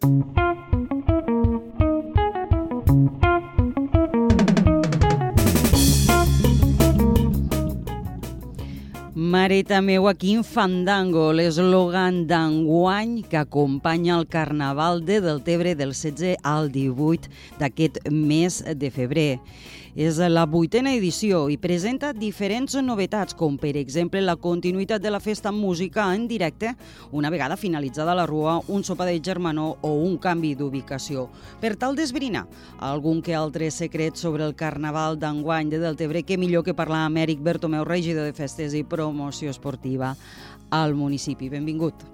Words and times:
Mareta 0.00 0.16
meua, 9.84 10.16
quin 10.16 10.40
fandango, 10.40 11.36
l'eslògan 11.36 12.24
d'enguany 12.30 13.28
que 13.28 13.36
acompanya 13.42 14.16
el 14.16 14.24
Carnaval 14.24 15.04
de 15.04 15.20
Deltebre 15.20 15.76
del 15.76 15.92
16 15.92 16.40
al 16.48 16.72
18 16.72 17.28
d'aquest 17.60 18.00
mes 18.08 18.64
de 18.64 18.88
febrer. 18.88 19.36
És 19.98 20.20
la 20.22 20.44
vuitena 20.46 20.92
edició 20.94 21.48
i 21.50 21.56
presenta 21.58 22.12
diferents 22.14 22.76
novetats, 22.78 23.34
com 23.34 23.56
per 23.58 23.72
exemple 23.76 24.20
la 24.22 24.36
continuïtat 24.38 25.02
de 25.02 25.10
la 25.10 25.18
festa 25.18 25.50
música 25.50 26.04
en 26.14 26.28
directe, 26.30 26.76
una 27.10 27.30
vegada 27.30 27.56
finalitzada 27.56 28.14
la 28.14 28.26
rua, 28.26 28.60
un 28.68 28.84
sopa 28.84 29.04
de 29.04 29.18
germanor 29.18 29.78
o 29.82 29.90
un 29.98 30.16
canvi 30.18 30.54
d'ubicació. 30.54 31.26
Per 31.60 31.74
tal 31.74 31.98
d'esbrinar 31.98 32.46
algun 32.78 33.18
que 33.20 33.34
altre 33.34 33.70
secret 33.74 34.14
sobre 34.14 34.46
el 34.46 34.54
Carnaval 34.54 35.18
d'enguany 35.18 35.74
de 35.74 35.82
Deltebre, 35.82 36.22
que 36.22 36.38
millor 36.38 36.62
que 36.62 36.74
parlar 36.74 37.08
amb 37.08 37.18
Eric 37.18 37.42
Bertomeu, 37.42 37.84
regidor 37.84 38.30
de 38.30 38.32
Festes 38.32 38.78
i 38.78 38.84
Promoció 38.84 39.50
Esportiva 39.50 40.14
al 40.70 40.94
municipi. 40.94 41.50
Benvingut. 41.50 42.06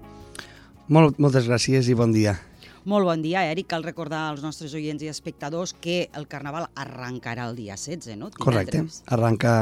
Molt, 0.87 1.19
moltes 1.19 1.45
gràcies 1.45 1.91
i 1.91 1.93
bon 1.93 2.13
dia. 2.15 2.39
Molt 2.87 3.03
bon 3.03 3.19
dia, 3.19 3.41
Eric. 3.51 3.67
Cal 3.73 3.83
recordar 3.83 4.21
als 4.29 4.39
nostres 4.45 4.71
oients 4.77 5.01
i 5.03 5.09
espectadors 5.11 5.73
que 5.83 6.05
el 6.15 6.23
Carnaval 6.31 6.69
arrencarà 6.79 7.49
el 7.49 7.57
dia 7.57 7.75
16, 7.75 8.15
no? 8.15 8.29
Divendres. 8.31 9.01
Correcte. 9.03 9.11
Arranca 9.11 9.55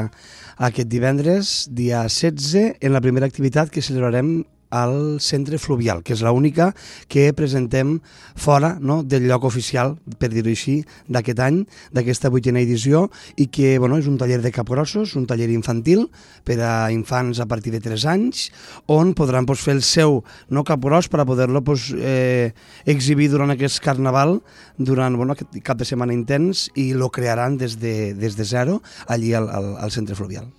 aquest 0.68 0.86
divendres, 0.92 1.54
dia 1.74 2.04
16, 2.06 2.76
en 2.78 2.94
la 2.94 3.02
primera 3.02 3.26
activitat 3.26 3.72
que 3.74 3.82
celebrarem 3.82 4.44
al 4.70 5.20
centre 5.20 5.58
fluvial, 5.58 6.02
que 6.02 6.14
és 6.16 6.22
l'única 6.24 6.72
que 7.12 7.30
presentem 7.36 8.00
fora 8.34 8.76
no, 8.80 9.02
del 9.02 9.26
lloc 9.28 9.46
oficial, 9.48 9.96
per 10.18 10.30
dir-ho 10.32 10.50
així, 10.50 10.80
d'aquest 11.08 11.40
any, 11.42 11.62
d'aquesta 11.94 12.30
vuitena 12.32 12.62
edició, 12.62 13.06
i 13.36 13.48
que 13.52 13.76
bueno, 13.78 13.98
és 14.00 14.08
un 14.10 14.18
taller 14.18 14.40
de 14.42 14.52
capgrossos, 14.54 15.14
un 15.16 15.26
taller 15.30 15.48
infantil 15.54 16.06
per 16.46 16.58
a 16.64 16.90
infants 16.94 17.40
a 17.40 17.46
partir 17.46 17.72
de 17.74 17.80
3 17.84 18.06
anys, 18.12 18.50
on 18.86 19.14
podran 19.14 19.46
pues, 19.46 19.62
fer 19.62 19.76
el 19.76 19.84
seu 19.86 20.22
no 20.50 20.64
capgros 20.66 21.08
per 21.08 21.22
a 21.22 21.28
poder-lo 21.28 21.62
pues, 21.64 21.92
eh, 21.96 22.52
exhibir 22.84 23.30
durant 23.30 23.54
aquest 23.54 23.80
carnaval, 23.84 24.40
durant 24.78 25.16
bueno, 25.16 25.36
aquest 25.36 25.58
cap 25.64 25.78
de 25.78 25.88
setmana 25.88 26.16
intens, 26.16 26.68
i 26.74 26.92
lo 26.94 27.10
crearan 27.10 27.56
des 27.58 27.78
de, 27.80 28.14
des 28.14 28.36
de 28.36 28.44
zero 28.44 28.82
allí 29.06 29.34
al, 29.34 29.48
al, 29.50 29.76
al 29.78 29.90
centre 29.94 30.14
fluvial. 30.14 30.50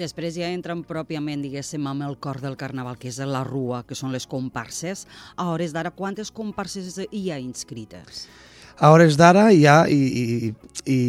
Després 0.00 0.32
ja 0.38 0.48
entren 0.48 0.80
pròpiament, 0.88 1.42
diguéssim, 1.44 1.84
amb 1.90 2.06
el 2.06 2.16
cor 2.22 2.40
del 2.40 2.56
carnaval, 2.56 2.96
que 2.96 3.10
és 3.10 3.18
la 3.20 3.42
rua, 3.44 3.82
que 3.84 3.98
són 3.98 4.14
les 4.14 4.24
comparses. 4.30 5.04
A 5.36 5.50
hores 5.52 5.74
d'ara, 5.76 5.92
quantes 5.92 6.30
comparses 6.32 6.96
hi 7.10 7.26
ha 7.28 7.40
inscrites? 7.42 8.24
A 8.80 8.88
hores 8.94 9.18
d'ara 9.20 9.50
hi 9.52 9.66
ha, 9.68 9.82
i, 9.92 9.98
i, 10.22 10.52
i 10.88 11.00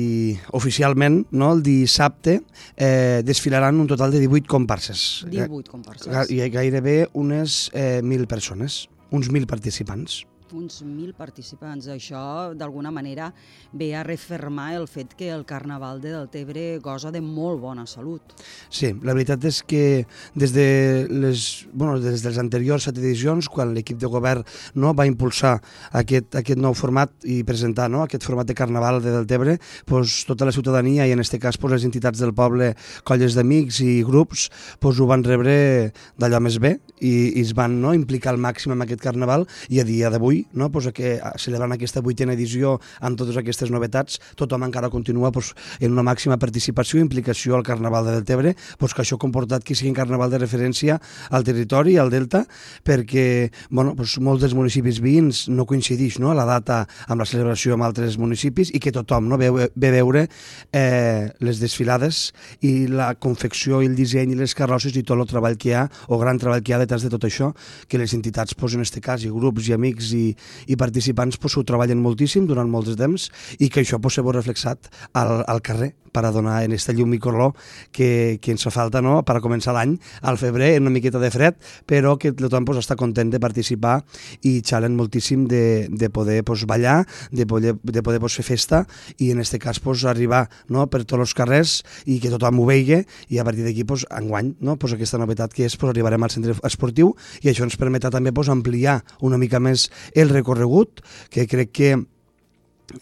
oficialment, 0.60 1.22
no, 1.32 1.54
el 1.56 1.64
dissabte, 1.64 2.42
eh, 2.76 3.22
desfilaran 3.24 3.80
un 3.80 3.88
total 3.88 4.12
de 4.12 4.20
18 4.26 4.52
comparses. 4.52 5.24
18 5.32 5.72
comparses. 5.72 6.12
Hi 6.28 6.42
ha 6.44 6.50
gairebé 6.52 6.98
unes 7.14 7.70
eh, 7.72 8.02
1.000 8.04 8.28
persones, 8.28 8.84
uns 9.16 9.32
1.000 9.32 9.48
participants 9.48 10.26
uns 10.54 10.82
1.000 10.84 11.14
participants. 11.18 11.88
Això, 11.92 12.54
d'alguna 12.58 12.92
manera, 12.92 13.32
ve 13.74 13.92
a 13.96 14.04
refermar 14.04 14.72
el 14.76 14.88
fet 14.88 15.16
que 15.18 15.30
el 15.32 15.46
Carnaval 15.46 16.02
de 16.02 16.14
Deltebre 16.14 16.80
goza 16.84 17.12
de 17.12 17.22
molt 17.22 17.62
bona 17.62 17.86
salut. 17.88 18.36
Sí, 18.70 18.92
la 19.04 19.16
veritat 19.16 19.44
és 19.48 19.62
que 19.64 20.06
des 20.36 20.54
de 20.56 20.68
les, 21.10 21.46
bueno, 21.74 22.00
des 22.00 22.24
dels 22.24 22.40
anteriors 22.42 22.88
set 22.88 23.00
edicions, 23.00 23.50
quan 23.52 23.74
l'equip 23.76 24.00
de 24.02 24.10
govern 24.12 24.46
no, 24.76 24.94
va 24.98 25.08
impulsar 25.10 25.58
aquest, 25.98 26.36
aquest 26.40 26.60
nou 26.62 26.76
format 26.78 27.14
i 27.24 27.42
presentar 27.48 27.90
no, 27.92 28.04
aquest 28.06 28.26
format 28.28 28.50
de 28.50 28.58
Carnaval 28.58 29.02
de 29.04 29.16
Deltebre, 29.16 29.58
doncs, 29.90 30.22
tota 30.30 30.48
la 30.48 30.56
ciutadania 30.56 31.08
i 31.08 31.16
en 31.16 31.24
aquest 31.24 31.40
cas 31.42 31.60
doncs, 31.60 31.76
les 31.76 31.88
entitats 31.88 32.22
del 32.22 32.34
poble, 32.36 32.74
colles 33.08 33.38
d'amics 33.38 33.82
i 33.86 34.02
grups, 34.08 34.50
doncs, 34.82 35.00
ho 35.02 35.10
van 35.10 35.26
rebre 35.26 35.92
d'allò 36.20 36.42
més 36.44 36.60
bé 36.62 36.78
i, 37.00 37.14
i 37.38 37.42
es 37.42 37.56
van 37.58 37.80
no, 37.82 37.96
implicar 37.98 38.34
al 38.34 38.42
màxim 38.42 38.76
en 38.76 38.86
aquest 38.86 39.04
Carnaval 39.04 39.48
i 39.70 39.82
a 39.82 39.88
dia 39.88 40.12
d'avui 40.12 40.41
no? 40.54 40.72
pues, 40.72 40.90
que 40.94 41.18
celebrant 41.38 41.76
aquesta 41.76 42.02
vuitena 42.02 42.34
edició 42.34 42.78
amb 43.00 43.20
totes 43.20 43.38
aquestes 43.40 43.72
novetats, 43.72 44.20
tothom 44.40 44.66
encara 44.68 44.90
continua 44.90 45.32
pues, 45.32 45.54
en 45.80 45.92
una 45.94 46.06
màxima 46.06 46.38
participació 46.42 47.00
i 47.00 47.06
implicació 47.06 47.56
al 47.56 47.66
Carnaval 47.68 48.06
de 48.08 48.16
Deltebre, 48.18 48.56
pues, 48.78 48.94
que 48.94 49.04
això 49.04 49.18
ha 49.18 49.24
comportat 49.24 49.64
que 49.64 49.76
sigui 49.76 49.92
un 49.92 49.98
carnaval 49.98 50.32
de 50.32 50.42
referència 50.42 51.00
al 51.30 51.46
territori, 51.48 51.98
al 51.98 52.12
Delta, 52.12 52.44
perquè 52.84 53.52
bueno, 53.70 53.96
pues, 53.96 54.18
molts 54.20 54.46
dels 54.46 54.56
municipis 54.58 55.02
veïns 55.04 55.46
no 55.50 55.66
coincideix 55.70 56.20
no? 56.20 56.34
la 56.38 56.46
data 56.48 56.84
amb 57.08 57.22
la 57.22 57.28
celebració 57.30 57.76
amb 57.76 57.88
altres 57.88 58.18
municipis 58.22 58.72
i 58.74 58.82
que 58.84 58.94
tothom 58.96 59.30
no? 59.30 59.40
ve, 59.42 59.52
ve 59.52 59.92
veure 59.94 60.28
eh, 60.72 61.30
les 61.40 61.62
desfilades 61.62 62.32
i 62.66 62.88
la 62.92 63.14
confecció 63.16 63.82
i 63.82 63.90
el 63.90 63.98
disseny 63.98 64.36
i 64.36 64.40
les 64.40 64.56
carrosses 64.58 64.96
i 64.98 65.04
tot 65.04 65.20
el 65.20 65.30
treball 65.30 65.58
que 65.60 65.72
hi 65.72 65.76
ha, 65.78 65.86
o 66.08 66.20
gran 66.22 66.40
treball 66.42 66.64
que 66.64 66.74
hi 66.74 66.78
ha 66.78 66.82
detrás 66.82 67.06
de 67.06 67.12
tot 67.14 67.26
això, 67.28 67.52
que 67.88 68.00
les 68.02 68.14
entitats, 68.18 68.56
pues, 68.58 68.76
en 68.76 68.84
aquest 68.84 69.00
cas, 69.04 69.26
i 69.26 69.32
grups 69.32 69.70
i 69.70 69.76
amics 69.76 70.12
i, 70.18 70.31
i 70.68 70.78
participants 70.80 71.40
pues, 71.42 71.58
ho 71.58 71.66
treballen 71.68 72.02
moltíssim 72.04 72.48
durant 72.50 72.70
molts 72.72 72.98
temps 73.00 73.30
i 73.60 73.70
que 73.70 73.84
això 73.84 74.02
pues, 74.02 74.18
se 74.18 74.26
veu 74.26 74.36
reflexat 74.36 74.92
al, 75.14 75.42
al 75.48 75.62
carrer 75.66 75.94
per 76.12 76.26
a 76.26 76.32
donar 76.32 76.62
en 76.64 76.72
este 76.76 76.94
llum 76.94 77.14
i 77.16 77.20
color 77.20 77.54
que, 77.92 78.40
que 78.42 78.52
ens 78.52 78.64
fa 78.68 78.72
falta 78.74 79.02
no? 79.02 79.22
per 79.28 79.38
a 79.38 79.44
començar 79.44 79.74
l'any 79.76 79.98
al 80.22 80.40
febrer, 80.42 80.76
en 80.76 80.88
una 80.88 80.94
miqueta 80.94 81.20
de 81.22 81.32
fred, 81.32 81.58
però 81.88 82.18
que 82.20 82.34
tothom 82.36 82.66
pues, 82.68 82.82
està 82.82 82.98
content 83.00 83.32
de 83.32 83.40
participar 83.42 84.02
i 84.48 84.60
xalen 84.66 84.96
moltíssim 84.98 85.48
de, 85.52 85.88
de 85.90 86.10
poder 86.10 86.42
pues, 86.48 86.66
ballar, 86.70 87.06
de 87.32 87.48
poder, 87.48 87.76
de 87.82 88.04
poder 88.04 88.20
pues, 88.20 88.38
fer 88.40 88.48
festa 88.48 88.84
i 89.18 89.32
en 89.32 89.42
aquest 89.42 89.60
cas 89.62 89.80
pues, 89.80 90.06
arribar 90.06 90.48
no? 90.68 90.88
per 90.92 91.04
tots 91.06 91.28
els 91.28 91.36
carrers 91.38 91.80
i 92.06 92.20
que 92.24 92.32
tothom 92.34 92.62
ho 92.62 92.68
vegi 92.70 93.02
i 93.30 93.40
a 93.40 93.48
partir 93.48 93.66
d'aquí 93.68 93.86
pues, 93.88 94.06
enguany 94.12 94.56
no? 94.60 94.78
pues, 94.78 94.96
aquesta 94.98 95.22
novetat 95.22 95.54
que 95.56 95.66
és 95.68 95.78
pues, 95.78 95.94
arribarem 95.94 96.24
al 96.24 96.34
centre 96.34 96.58
esportiu 96.68 97.16
i 97.42 97.52
això 97.52 97.66
ens 97.68 97.80
permetrà 97.80 98.12
també 98.14 98.34
pues, 98.36 98.52
ampliar 98.52 99.02
una 99.22 99.40
mica 99.42 99.60
més 99.60 99.90
el 100.16 100.30
recorregut, 100.30 101.02
que 101.30 101.48
crec 101.48 101.72
que 101.72 101.92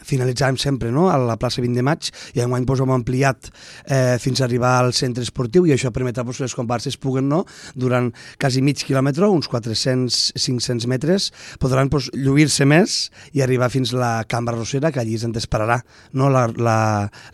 finalitzàvem 0.06 0.58
sempre 0.60 0.90
no? 0.94 1.08
a 1.10 1.18
la 1.20 1.36
plaça 1.40 1.62
20 1.62 1.76
de 1.78 1.84
maig 1.86 2.10
i 2.36 2.42
enguany 2.44 2.66
doncs, 2.68 2.82
hem 2.84 2.94
ampliat 2.94 3.50
eh, 3.50 4.16
fins 4.22 4.40
a 4.40 4.46
arribar 4.46 4.76
al 4.80 4.92
centre 4.96 5.24
esportiu 5.26 5.66
i 5.68 5.74
això 5.74 5.92
permetrà 5.94 6.24
doncs, 6.24 6.40
que 6.40 6.48
les 6.48 6.56
comparses 6.56 6.96
puguen 7.00 7.28
no? 7.30 7.44
durant 7.74 8.10
quasi 8.40 8.62
mig 8.62 8.82
quilòmetre, 8.86 9.28
uns 9.28 9.50
400-500 9.50 10.88
metres, 10.90 11.30
podran 11.62 11.92
doncs, 11.92 12.10
lluir-se 12.14 12.66
més 12.68 12.98
i 13.36 13.44
arribar 13.44 13.70
fins 13.72 13.94
a 13.94 14.00
la 14.00 14.12
cambra 14.30 14.56
rossera 14.56 14.92
que 14.92 15.02
allí 15.02 15.18
ens 15.20 15.42
esperarà 15.42 15.80
no? 16.12 16.30
la, 16.32 16.46
la, 16.56 16.78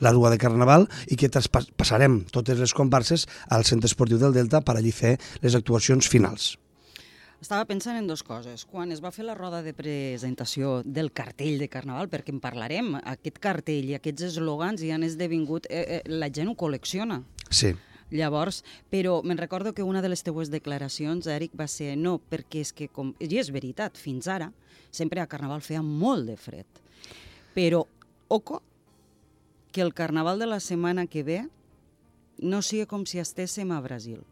la 0.01 0.15
rua 0.15 0.33
de 0.35 0.41
Carnaval 0.43 0.89
i 1.09 1.19
que 1.21 1.31
passarem 1.77 2.23
totes 2.33 2.61
les 2.61 2.77
comparses 2.77 3.27
al 3.51 3.65
centre 3.69 3.91
esportiu 3.91 4.21
del 4.21 4.37
Delta 4.37 4.63
per 4.65 4.79
allí 4.79 4.95
fer 4.95 5.17
les 5.43 5.55
actuacions 5.59 6.09
finals. 6.09 6.57
Estava 7.47 7.63
pensant 7.69 7.95
en 7.95 8.09
dues 8.11 8.25
coses. 8.27 8.65
Quan 8.67 8.91
es 8.91 8.99
va 8.99 9.13
fer 9.15 9.23
la 9.23 9.37
roda 9.39 9.61
de 9.63 9.71
presentació 9.71 10.81
del 10.83 11.13
cartell 11.15 11.61
de 11.63 11.69
Carnaval, 11.71 12.09
perquè 12.11 12.33
en 12.35 12.41
parlarem, 12.43 12.89
aquest 13.07 13.39
cartell 13.45 13.87
i 13.87 13.95
aquests 13.95 14.33
eslògans 14.33 14.83
ja 14.83 14.97
han 14.97 15.07
esdevingut... 15.07 15.69
Eh, 15.71 15.85
eh, 15.85 16.01
la 16.11 16.27
gent 16.27 16.51
ho 16.51 16.57
col·lecciona. 16.59 17.21
Sí. 17.55 17.71
Llavors, 18.11 18.65
però 18.91 19.21
me'n 19.23 19.39
recordo 19.39 19.77
que 19.79 19.87
una 19.87 20.03
de 20.03 20.11
les 20.11 20.27
teues 20.27 20.51
declaracions, 20.51 21.31
Eric, 21.31 21.55
va 21.55 21.71
ser 21.71 21.95
no, 21.95 22.19
perquè 22.19 22.67
és 22.67 22.75
que, 22.75 22.91
com, 22.91 23.15
i 23.23 23.31
és 23.39 23.55
veritat, 23.55 23.95
fins 23.95 24.27
ara, 24.27 24.51
sempre 24.91 25.23
a 25.23 25.31
Carnaval 25.31 25.63
feia 25.63 25.87
molt 25.87 26.27
de 26.27 26.35
fred. 26.35 26.85
Però, 27.55 27.85
oco, 28.27 28.65
que 29.71 29.87
el 29.87 29.95
Carnaval 29.95 30.43
de 30.43 30.51
la 30.51 30.59
setmana 30.59 31.07
que 31.07 31.23
ve 31.23 31.45
no 32.43 32.59
sigui 32.59 32.91
com 32.91 33.07
si 33.07 33.23
estéssim 33.23 33.71
a 33.71 33.85
Brasil. 33.87 34.27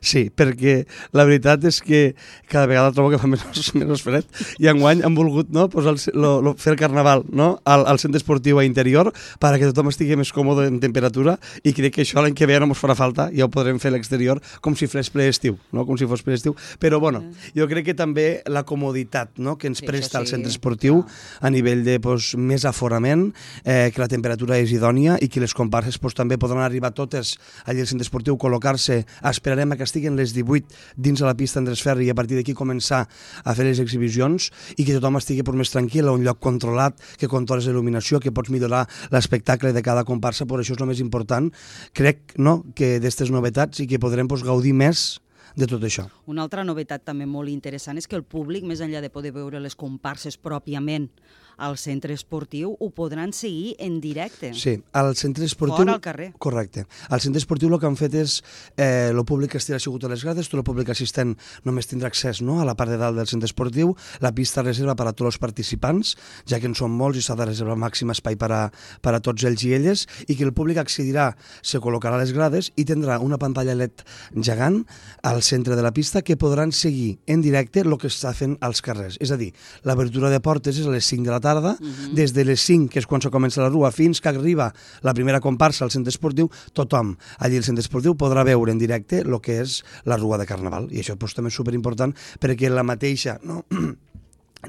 Sí, 0.00 0.26
perquè 0.30 0.84
la 1.16 1.26
veritat 1.28 1.64
és 1.68 1.80
que 1.84 2.14
cada 2.50 2.66
vegada 2.70 2.94
trobo 2.96 3.12
que 3.14 3.20
fa 3.20 3.30
menys, 3.32 3.72
menys 3.76 4.04
fred 4.04 4.26
i 4.62 4.70
enguany 4.72 5.02
han 5.06 5.16
volgut 5.16 5.50
no, 5.54 5.68
pues 5.72 5.86
el, 5.86 6.00
lo, 6.18 6.38
lo, 6.42 6.54
fer 6.60 6.74
el 6.74 6.80
carnaval 6.80 7.24
no, 7.30 7.56
al, 7.64 7.86
al 7.86 8.00
centre 8.02 8.20
esportiu 8.20 8.60
a 8.60 8.66
interior 8.66 9.12
perquè 9.42 9.70
tothom 9.70 9.90
estigui 9.92 10.18
més 10.18 10.32
còmode 10.34 10.66
en 10.70 10.80
temperatura 10.82 11.36
i 11.64 11.74
crec 11.76 11.96
que 11.96 12.04
això 12.06 12.22
l'any 12.22 12.36
que 12.36 12.48
ve 12.48 12.58
no 12.60 12.68
ens 12.70 12.80
farà 12.80 12.96
falta, 12.98 13.28
ja 13.34 13.46
ho 13.46 13.52
podrem 13.52 13.78
fer 13.82 13.90
a 13.92 13.96
l'exterior 13.96 14.40
com 14.64 14.76
si 14.76 14.88
fos 14.90 15.10
preestiu, 15.12 15.56
no? 15.72 15.84
com 15.86 15.98
si 15.98 16.08
fos 16.08 16.22
preestiu. 16.26 16.54
Però 16.82 17.00
bueno, 17.02 17.22
jo 17.56 17.66
crec 17.70 17.90
que 17.90 17.96
també 17.96 18.42
la 18.52 18.64
comoditat 18.68 19.38
no, 19.42 19.56
que 19.60 19.70
ens 19.70 19.82
sí, 19.82 19.88
presta 19.88 20.18
sí, 20.18 20.22
el 20.22 20.30
centre 20.30 20.52
esportiu 20.52 21.02
a 21.40 21.50
nivell 21.52 21.84
de 21.86 21.98
pues, 22.02 22.34
més 22.36 22.66
aforament, 22.68 23.28
eh, 23.64 23.90
que 23.94 24.02
la 24.02 24.10
temperatura 24.12 24.58
és 24.62 24.72
idònia 24.74 25.18
i 25.22 25.30
que 25.32 25.42
les 25.42 25.54
comparses 25.56 25.98
pues, 26.02 26.16
també 26.18 26.38
podran 26.40 26.64
arribar 26.64 26.92
totes 26.96 27.36
allà 27.64 27.84
al 27.84 27.90
centre 27.90 28.06
esportiu, 28.06 28.38
col·locar-se, 28.40 29.02
esperarem 29.30 29.65
esperem 29.66 29.76
que 29.76 29.84
estiguen 29.84 30.16
les 30.16 30.32
18 30.32 30.66
dins 30.96 31.18
de 31.18 31.26
la 31.26 31.34
pista 31.34 31.58
Andrés 31.58 31.82
Ferri 31.82 32.06
i 32.06 32.10
a 32.10 32.14
partir 32.14 32.36
d'aquí 32.36 32.54
començar 32.54 33.06
a 33.44 33.54
fer 33.54 33.66
les 33.66 33.80
exhibicions 33.80 34.50
i 34.76 34.84
que 34.84 34.94
tothom 34.94 35.18
estigui 35.18 35.42
per 35.42 35.54
més 35.54 35.70
tranquil, 35.70 36.08
a 36.08 36.12
un 36.12 36.24
lloc 36.24 36.38
controlat, 36.40 36.96
que 37.18 37.28
controles 37.28 37.66
l'il·luminació, 37.66 38.20
que 38.20 38.32
pots 38.32 38.50
millorar 38.50 38.86
l'espectacle 39.10 39.72
de 39.72 39.82
cada 39.82 40.04
comparsa, 40.04 40.46
per 40.46 40.60
això 40.60 40.74
és 40.74 40.80
el 40.80 40.86
més 40.88 41.00
important. 41.00 41.50
Crec 41.92 42.36
no, 42.38 42.62
que 42.74 42.98
d'aquestes 43.00 43.30
novetats 43.30 43.80
i 43.80 43.86
que 43.86 43.98
podrem 43.98 44.28
pues, 44.28 44.44
gaudir 44.44 44.74
més 44.74 45.20
de 45.56 45.66
tot 45.66 45.82
això. 45.82 46.06
Una 46.28 46.44
altra 46.44 46.64
novetat 46.64 47.04
també 47.06 47.26
molt 47.26 47.48
interessant 47.48 47.96
és 47.98 48.06
que 48.06 48.16
el 48.16 48.24
públic, 48.24 48.64
més 48.64 48.82
enllà 48.84 49.00
de 49.00 49.10
poder 49.10 49.32
veure 49.32 49.60
les 49.60 49.76
comparses 49.76 50.36
pròpiament 50.36 51.08
al 51.56 51.78
centre 51.78 52.14
esportiu, 52.14 52.76
ho 52.78 52.90
podran 52.90 53.32
seguir 53.32 53.74
en 53.78 54.00
directe. 54.00 54.52
Sí, 54.54 54.76
al 54.92 55.14
centre 55.16 55.44
esportiu... 55.44 55.84
Fora 55.84 55.96
al 55.96 56.02
carrer. 56.04 56.28
Correcte. 56.38 56.86
Al 57.08 57.22
centre 57.24 57.40
esportiu 57.40 57.72
el 57.72 57.80
que 57.80 57.88
han 57.88 57.96
fet 57.98 58.14
és 58.18 58.38
eh, 58.76 59.08
el 59.10 59.22
públic 59.28 59.54
que 59.54 59.60
estirà 59.62 59.80
assegut 59.80 60.04
a 60.04 60.10
les 60.12 60.24
grades, 60.24 60.50
tot 60.52 60.60
el 60.60 60.66
públic 60.66 60.90
assistent 60.92 61.34
només 61.64 61.88
tindrà 61.88 62.10
accés 62.12 62.42
no, 62.44 62.60
a 62.60 62.66
la 62.68 62.76
part 62.76 62.92
de 62.92 63.00
dalt 63.00 63.16
del 63.16 63.30
centre 63.30 63.48
esportiu, 63.48 63.94
la 64.20 64.32
pista 64.36 64.64
reserva 64.64 64.96
per 64.98 65.08
a 65.08 65.14
tots 65.14 65.32
els 65.32 65.40
participants, 65.42 66.14
ja 66.48 66.60
que 66.60 66.68
en 66.68 66.76
són 66.76 66.92
molts 66.92 67.20
i 67.20 67.24
s'ha 67.24 67.38
de 67.38 67.48
reservar 67.48 67.78
màxim 67.80 68.12
espai 68.12 68.36
per 68.36 68.52
a, 68.52 68.62
per 69.00 69.16
a 69.16 69.22
tots 69.24 69.48
ells 69.48 69.64
i 69.64 69.72
elles, 69.78 70.06
i 70.28 70.36
que 70.36 70.44
el 70.44 70.54
públic 70.56 70.80
accedirà, 70.82 71.30
se 71.62 71.80
col·locarà 71.82 72.20
a 72.20 72.24
les 72.24 72.34
grades 72.36 72.70
i 72.76 72.84
tindrà 72.88 73.18
una 73.24 73.40
pantalla 73.40 73.76
LED 73.76 74.04
gegant 74.36 74.82
al 75.24 75.42
centre 75.42 75.76
de 75.76 75.84
la 75.84 75.94
pista 75.96 76.22
que 76.22 76.36
podran 76.36 76.72
seguir 76.72 77.16
en 77.26 77.42
directe 77.42 77.80
el 77.80 77.96
que 78.00 78.10
està 78.12 78.34
fent 78.36 78.58
als 78.60 78.82
carrers. 78.84 79.16
És 79.24 79.32
a 79.32 79.40
dir, 79.40 79.52
l'abertura 79.88 80.30
de 80.32 80.40
portes 80.44 80.76
és 80.76 80.86
a 80.86 80.92
les 80.92 81.06
5 81.06 81.24
de 81.24 81.32
la 81.32 81.40
tarda, 81.40 81.45
uh 81.54 81.80
-huh. 81.80 82.14
des 82.14 82.32
de 82.32 82.44
les 82.44 82.60
5, 82.60 82.88
que 82.88 82.98
és 82.98 83.06
quan 83.06 83.20
se 83.20 83.30
comença 83.30 83.62
la 83.62 83.68
rua, 83.68 83.90
fins 83.92 84.20
que 84.20 84.28
arriba 84.28 84.72
la 85.02 85.14
primera 85.14 85.40
comparsa 85.40 85.84
al 85.84 85.90
centre 85.90 86.10
esportiu, 86.10 86.50
tothom 86.72 87.16
allí 87.38 87.56
al 87.56 87.64
centre 87.64 87.80
esportiu 87.80 88.14
podrà 88.14 88.44
veure 88.44 88.72
en 88.72 88.78
directe 88.78 89.20
el 89.20 89.40
que 89.40 89.60
és 89.62 89.84
la 90.04 90.16
rua 90.16 90.38
de 90.38 90.46
Carnaval. 90.46 90.88
I 90.90 91.00
això 91.00 91.16
pues, 91.16 91.34
també 91.34 91.48
és 91.48 91.54
superimportant 91.54 92.14
perquè 92.40 92.68
la 92.70 92.82
mateixa... 92.82 93.38
No? 93.42 93.64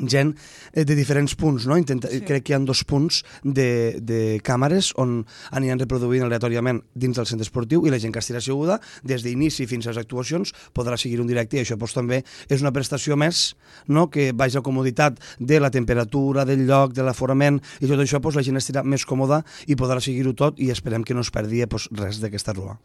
gent 0.06 0.34
eh, 0.74 0.86
de 0.86 0.96
diferents 0.96 1.34
punts, 1.36 1.66
no? 1.68 1.78
Intenta, 1.78 2.10
sí. 2.12 2.22
Crec 2.28 2.46
que 2.46 2.54
hi 2.54 2.58
ha 2.58 2.60
dos 2.64 2.84
punts 2.88 3.24
de, 3.44 3.98
de 4.04 4.40
càmeres 4.46 4.92
on 5.00 5.22
aniran 5.56 5.80
reproduint 5.82 6.26
aleatòriament 6.28 6.84
dins 6.94 7.18
del 7.18 7.28
centre 7.30 7.48
esportiu 7.48 7.86
i 7.86 7.94
la 7.94 8.00
gent 8.02 8.14
que 8.14 8.22
estirà 8.22 8.42
asseguda, 8.42 8.80
des 9.08 9.26
d'inici 9.26 9.68
fins 9.70 9.88
a 9.88 9.94
les 9.94 10.02
actuacions, 10.02 10.54
podrà 10.78 10.98
seguir 11.00 11.22
un 11.24 11.30
directe 11.30 11.58
i 11.58 11.64
això 11.64 11.80
pues, 11.80 11.96
també 11.98 12.24
és 12.50 12.62
una 12.62 12.74
prestació 12.76 13.18
més 13.18 13.56
no? 13.88 14.08
que 14.14 14.32
vaig 14.38 14.58
a 14.58 14.66
comoditat 14.66 15.22
de 15.40 15.62
la 15.64 15.72
temperatura, 15.74 16.46
del 16.46 16.68
lloc, 16.68 16.94
de 16.94 17.06
l'aforament 17.06 17.62
i 17.82 17.88
tot 17.90 18.02
això 18.04 18.22
pues, 18.22 18.38
la 18.38 18.46
gent 18.46 18.60
estirà 18.60 18.84
més 18.84 19.06
còmoda 19.08 19.44
i 19.68 19.80
podrà 19.80 20.02
seguir-ho 20.04 20.36
tot 20.38 20.60
i 20.62 20.72
esperem 20.74 21.04
que 21.04 21.18
no 21.18 21.26
es 21.26 21.34
perdi 21.34 21.66
pues, 21.68 21.90
res 21.96 22.22
d'aquesta 22.22 22.54
rua. 22.54 22.78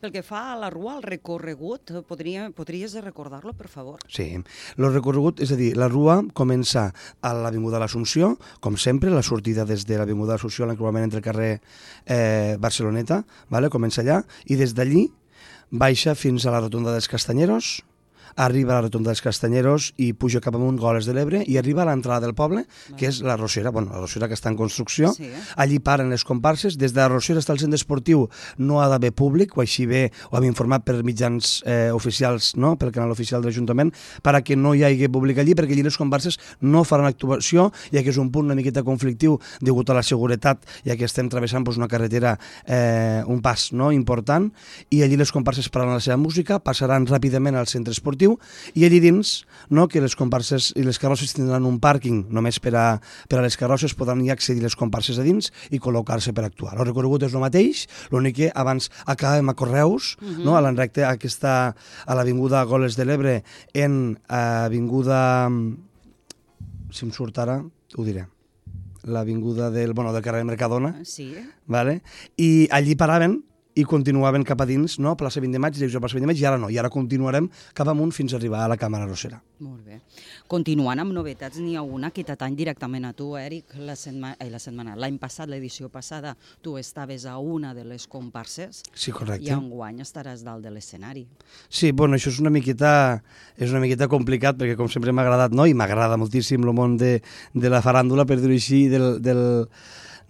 Pel 0.00 0.14
que 0.14 0.22
fa 0.24 0.54
a 0.54 0.56
la 0.56 0.70
rua, 0.72 0.94
al 0.96 1.02
recorregut, 1.04 1.90
podria, 2.08 2.46
podries 2.56 2.94
recordar-lo, 3.04 3.52
per 3.52 3.68
favor? 3.68 4.00
Sí, 4.08 4.30
el 4.78 4.86
recorregut, 4.94 5.42
és 5.44 5.52
a 5.52 5.58
dir, 5.60 5.74
la 5.76 5.90
rua 5.92 6.22
comença 6.32 6.86
a 7.20 7.32
l'Avinguda 7.36 7.76
de 7.76 7.82
l'Assumpció, 7.84 8.30
com 8.64 8.78
sempre, 8.80 9.12
la 9.12 9.20
sortida 9.20 9.66
des 9.68 9.84
de 9.84 9.98
l'Avinguda 10.00 10.32
de 10.32 10.38
l'Assumpció, 10.38 10.64
l'encreuament 10.64 11.04
entre 11.04 11.20
el 11.20 11.26
carrer 11.26 11.50
eh, 12.06 12.56
Barceloneta, 12.56 13.20
vale? 13.52 13.68
comença 13.68 14.00
allà, 14.00 14.22
i 14.48 14.56
des 14.56 14.72
d'allí 14.72 15.10
baixa 15.70 16.16
fins 16.16 16.48
a 16.48 16.56
la 16.56 16.64
rotonda 16.64 16.96
dels 16.96 17.08
Castanyeros, 17.08 17.82
arriba 18.36 18.74
a 18.74 18.80
la 18.80 18.86
rotonda 18.88 19.10
dels 19.10 19.22
Castanyeros 19.24 19.92
i 19.98 20.12
puja 20.12 20.40
cap 20.44 20.54
amunt 20.56 20.78
Goles 20.80 21.08
de 21.08 21.14
l'Ebre 21.16 21.42
i 21.46 21.58
arriba 21.58 21.82
a 21.82 21.88
l'entrada 21.90 22.26
del 22.26 22.34
poble, 22.34 22.64
que 22.98 23.08
és 23.08 23.22
la 23.26 23.36
Rossera, 23.36 23.70
bueno, 23.70 23.92
la 23.94 24.02
Rossera 24.02 24.28
que 24.28 24.36
està 24.38 24.50
en 24.50 24.58
construcció. 24.58 25.12
Sí, 25.16 25.28
eh? 25.30 25.42
Allí 25.56 25.80
paren 25.80 26.10
les 26.10 26.24
comparses. 26.24 26.76
Des 26.78 26.94
de 26.94 27.00
la 27.00 27.08
Rossera 27.08 27.40
està 27.42 27.54
el 27.56 27.62
centre 27.62 27.78
esportiu, 27.78 28.28
no 28.58 28.80
ha 28.80 28.88
d'haver 28.92 29.12
públic, 29.16 29.56
o 29.56 29.64
així 29.64 29.86
bé 29.90 30.08
ho 30.30 30.38
hem 30.38 30.48
informat 30.50 30.84
per 30.86 30.98
mitjans 31.06 31.60
eh, 31.66 31.90
oficials, 31.94 32.54
no? 32.60 32.76
pel 32.80 32.92
canal 32.94 33.14
oficial 33.14 33.42
de 33.42 33.50
l'Ajuntament, 33.50 33.92
perquè 34.22 34.56
no 34.56 34.74
hi 34.74 34.84
hagi 34.86 35.08
públic 35.08 35.40
allí, 35.40 35.56
perquè 35.58 35.74
allí 35.76 35.86
les 35.86 35.98
comparses 36.00 36.38
no 36.60 36.84
faran 36.84 37.08
actuació, 37.08 37.70
ja 37.94 38.04
que 38.04 38.12
és 38.12 38.20
un 38.20 38.30
punt 38.32 38.50
una 38.50 38.58
miqueta 38.58 38.84
conflictiu 38.86 39.38
degut 39.60 39.90
a 39.90 39.96
la 39.96 40.04
seguretat, 40.06 40.64
ja 40.86 40.96
que 40.96 41.06
estem 41.08 41.30
travessant 41.32 41.64
pues, 41.64 41.78
una 41.80 41.88
carretera, 41.88 42.36
eh, 42.66 43.22
un 43.26 43.40
pas 43.42 43.70
no? 43.72 43.90
important, 43.92 44.50
i 44.90 45.02
allí 45.04 45.18
les 45.20 45.32
comparses 45.32 45.70
pararan 45.72 45.98
la 45.98 46.04
seva 46.04 46.18
música, 46.20 46.60
passaran 46.60 47.08
ràpidament 47.08 47.56
al 47.56 47.68
centre 47.70 47.94
esportiu, 47.96 48.19
esportiu 48.20 48.38
i 48.74 48.84
allí 48.84 49.00
dins 49.00 49.44
no, 49.70 49.86
que 49.88 50.00
les 50.00 50.16
comparses 50.16 50.72
i 50.76 50.82
les 50.82 50.98
carrosses 50.98 51.32
tindran 51.34 51.66
un 51.66 51.78
pàrquing 51.80 52.26
només 52.30 52.58
per 52.60 52.74
a, 52.74 53.00
per 53.28 53.38
a 53.38 53.44
les 53.44 53.56
carrosses 53.56 53.94
podran 53.94 54.20
hi 54.24 54.30
accedir 54.30 54.62
les 54.62 54.76
comparses 54.76 55.18
a 55.18 55.24
dins 55.24 55.50
i 55.70 55.78
col·locar-se 55.78 56.32
per 56.34 56.44
actuar. 56.44 56.76
El 56.76 56.88
recorregut 56.88 57.22
és 57.22 57.34
el 57.34 57.40
mateix, 57.40 57.86
l'únic 58.10 58.36
que 58.36 58.50
abans 58.54 58.90
acabem 59.06 59.48
a 59.48 59.54
Correus, 59.54 60.16
uh 60.20 60.26
-huh. 60.26 60.44
no, 60.44 60.56
a 60.56 60.60
l'enrecte 60.60 61.04
aquesta 61.04 61.74
a 62.06 62.14
l'Avinguda 62.14 62.64
Goles 62.64 62.96
de 62.96 63.04
l'Ebre 63.04 63.44
en 63.74 64.18
Avinguda 64.28 65.48
si 66.90 67.04
em 67.04 67.12
surt 67.12 67.38
ara, 67.38 67.62
ho 67.96 68.04
diré 68.04 68.26
l'avinguda 69.02 69.70
del, 69.70 69.94
bueno, 69.94 70.12
del 70.12 70.22
carrer 70.22 70.44
Mercadona, 70.44 71.04
sí. 71.04 71.34
vale? 71.66 72.02
i 72.36 72.68
allí 72.70 72.96
paraven 72.96 73.44
i 73.78 73.84
continuaven 73.86 74.42
cap 74.42 74.60
a 74.60 74.66
dins, 74.66 74.98
no? 74.98 75.14
plaça 75.16 75.40
20 75.40 75.54
de 75.54 75.60
maig, 75.62 75.76
direcció 75.76 76.00
plaça 76.02 76.18
20 76.18 76.26
de 76.26 76.30
maig, 76.32 76.40
i 76.42 76.46
ara 76.48 76.58
no, 76.58 76.70
i 76.72 76.78
ara 76.80 76.90
continuarem 76.90 77.46
cap 77.76 77.88
amunt 77.88 78.10
fins 78.14 78.34
a 78.34 78.38
arribar 78.40 78.64
a 78.64 78.70
la 78.72 78.76
Càmera 78.80 79.06
Rossera. 79.06 79.38
Molt 79.62 79.84
bé. 79.86 80.00
Continuant 80.50 80.98
amb 81.02 81.14
novetats, 81.14 81.60
n'hi 81.62 81.76
ha 81.78 81.84
una 81.86 82.10
que 82.10 82.24
t'atany 82.26 82.56
directament 82.58 83.06
a 83.06 83.12
tu, 83.14 83.30
Eric. 83.38 83.76
La, 83.78 83.94
setma... 83.98 84.32
eh, 84.40 84.48
la 84.50 84.58
setmana, 84.62 84.96
l'any 84.98 85.20
passat, 85.22 85.48
l'edició 85.50 85.90
passada, 85.92 86.34
tu 86.64 86.76
estaves 86.80 87.26
a 87.30 87.36
una 87.38 87.72
de 87.76 87.86
les 87.86 88.08
comparses. 88.10 88.82
Sí, 88.90 89.14
correcte. 89.14 89.46
I 89.46 89.54
enguany 89.54 90.02
estaràs 90.02 90.42
dalt 90.46 90.66
de 90.66 90.74
l'escenari. 90.74 91.26
Sí, 91.68 91.92
bueno, 91.92 92.18
això 92.18 92.34
és 92.34 92.42
una 92.42 92.50
miqueta, 92.50 93.22
és 93.56 93.70
una 93.70 93.84
miqueta 93.84 94.10
complicat, 94.10 94.58
perquè 94.58 94.74
com 94.78 94.90
sempre 94.90 95.14
m'ha 95.14 95.22
agradat, 95.22 95.54
no? 95.54 95.68
i 95.70 95.76
m'agrada 95.78 96.18
moltíssim 96.18 96.66
el 96.66 96.74
món 96.74 96.98
de, 96.98 97.18
de 97.54 97.70
la 97.70 97.84
faràndula, 97.84 98.26
per 98.26 98.40
dir-ho 98.40 98.58
així, 98.58 98.88
del, 98.90 99.12
del, 99.22 99.44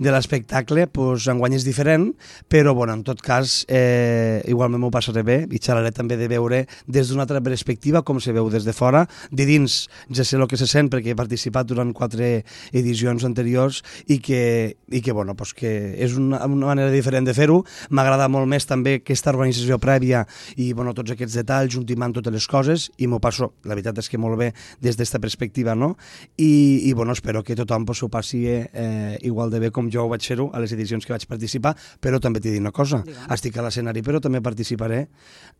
de 0.01 0.11
l'espectacle, 0.11 0.87
pues, 0.89 1.27
enguany 1.29 1.59
és 1.59 1.65
diferent, 1.67 2.07
però 2.49 2.73
bueno, 2.75 2.95
en 2.97 3.03
tot 3.05 3.21
cas 3.21 3.67
eh, 3.69 4.41
igualment 4.49 4.81
m'ho 4.81 4.89
passaré 4.93 5.21
bé 5.27 5.37
i 5.53 5.61
xerraré 5.61 5.93
també 5.93 6.17
de 6.17 6.29
veure 6.31 6.63
des 6.89 7.11
d'una 7.11 7.27
altra 7.27 7.43
perspectiva 7.45 8.01
com 8.01 8.17
se 8.19 8.33
veu 8.33 8.49
des 8.49 8.65
de 8.65 8.73
fora. 8.73 9.05
De 9.31 9.45
dins 9.45 9.83
ja 10.09 10.25
sé 10.25 10.39
el 10.41 10.47
que 10.49 10.57
se 10.57 10.67
sent 10.71 10.89
perquè 10.89 11.13
he 11.13 11.19
participat 11.19 11.69
durant 11.69 11.93
quatre 11.93 12.47
edicions 12.73 13.27
anteriors 13.29 13.83
i 14.09 14.19
que, 14.25 14.79
i 14.89 15.03
que, 15.05 15.13
bueno, 15.13 15.37
pues 15.37 15.53
que 15.53 15.75
és 16.01 16.17
una, 16.17 16.41
una 16.49 16.73
manera 16.73 16.89
diferent 16.91 17.29
de 17.29 17.37
fer-ho. 17.37 17.61
M'agrada 17.93 18.31
molt 18.33 18.49
més 18.49 18.65
també 18.65 18.97
aquesta 19.03 19.35
organització 19.35 19.77
prèvia 19.83 20.25
i 20.57 20.73
bueno, 20.73 20.97
tots 20.97 21.13
aquests 21.13 21.37
detalls, 21.43 21.75
juntimant 21.77 22.17
totes 22.17 22.33
les 22.33 22.49
coses 22.49 22.89
i 22.97 23.11
m'ho 23.11 23.21
passo, 23.21 23.53
la 23.69 23.77
veritat 23.77 24.01
és 24.01 24.09
que 24.09 24.19
molt 24.19 24.41
bé 24.41 24.53
des 24.81 24.97
d'esta 24.97 25.21
perspectiva, 25.21 25.77
no? 25.77 25.93
I, 26.41 26.89
i 26.89 26.97
bueno, 26.97 27.13
espero 27.13 27.45
que 27.45 27.59
tothom 27.59 27.85
pues, 27.85 28.01
ho 28.03 28.09
passi 28.09 28.47
eh, 28.49 29.19
igual 29.21 29.53
de 29.53 29.61
bé 29.61 29.71
com 29.71 29.90
jo 29.93 30.05
ho 30.05 30.11
vaig 30.11 30.27
fer-ho 30.27 30.49
a 30.55 30.61
les 30.63 30.73
edicions 30.77 31.07
que 31.07 31.15
vaig 31.15 31.27
participar, 31.31 31.75
però 32.01 32.21
també 32.21 32.41
t'he 32.41 32.55
dit 32.55 32.61
una 32.63 32.73
cosa, 32.73 33.03
Digue'm. 33.07 33.31
estic 33.35 33.57
a 33.57 33.65
l'escenari, 33.67 34.03
però 34.07 34.21
també 34.21 34.41
participaré 34.45 35.07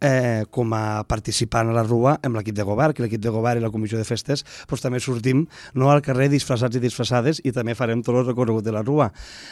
eh, 0.01 0.45
com 0.51 0.73
a 0.77 1.03
participant 1.09 1.71
a 1.71 1.77
la 1.77 1.85
Rua 1.87 2.19
amb 2.23 2.37
l'equip 2.37 2.57
de 2.57 2.67
govern, 2.67 2.95
que 2.95 3.05
l'equip 3.05 3.23
de 3.23 3.33
govern 3.35 3.61
i 3.61 3.65
la 3.65 3.71
comissió 3.71 3.99
de 3.99 4.05
festes 4.05 4.45
pues, 4.69 4.83
també 4.83 5.01
sortim 5.01 5.47
no 5.75 5.91
al 5.91 6.03
carrer 6.03 6.29
disfressats 6.33 6.77
i 6.77 6.83
disfressades 6.83 7.43
i 7.45 7.53
també 7.53 7.75
farem 7.75 8.03
tot 8.03 8.17
el 8.17 8.27
recorregut 8.29 8.65
de 8.65 8.75
la 8.75 8.83
Rua. 8.87 9.11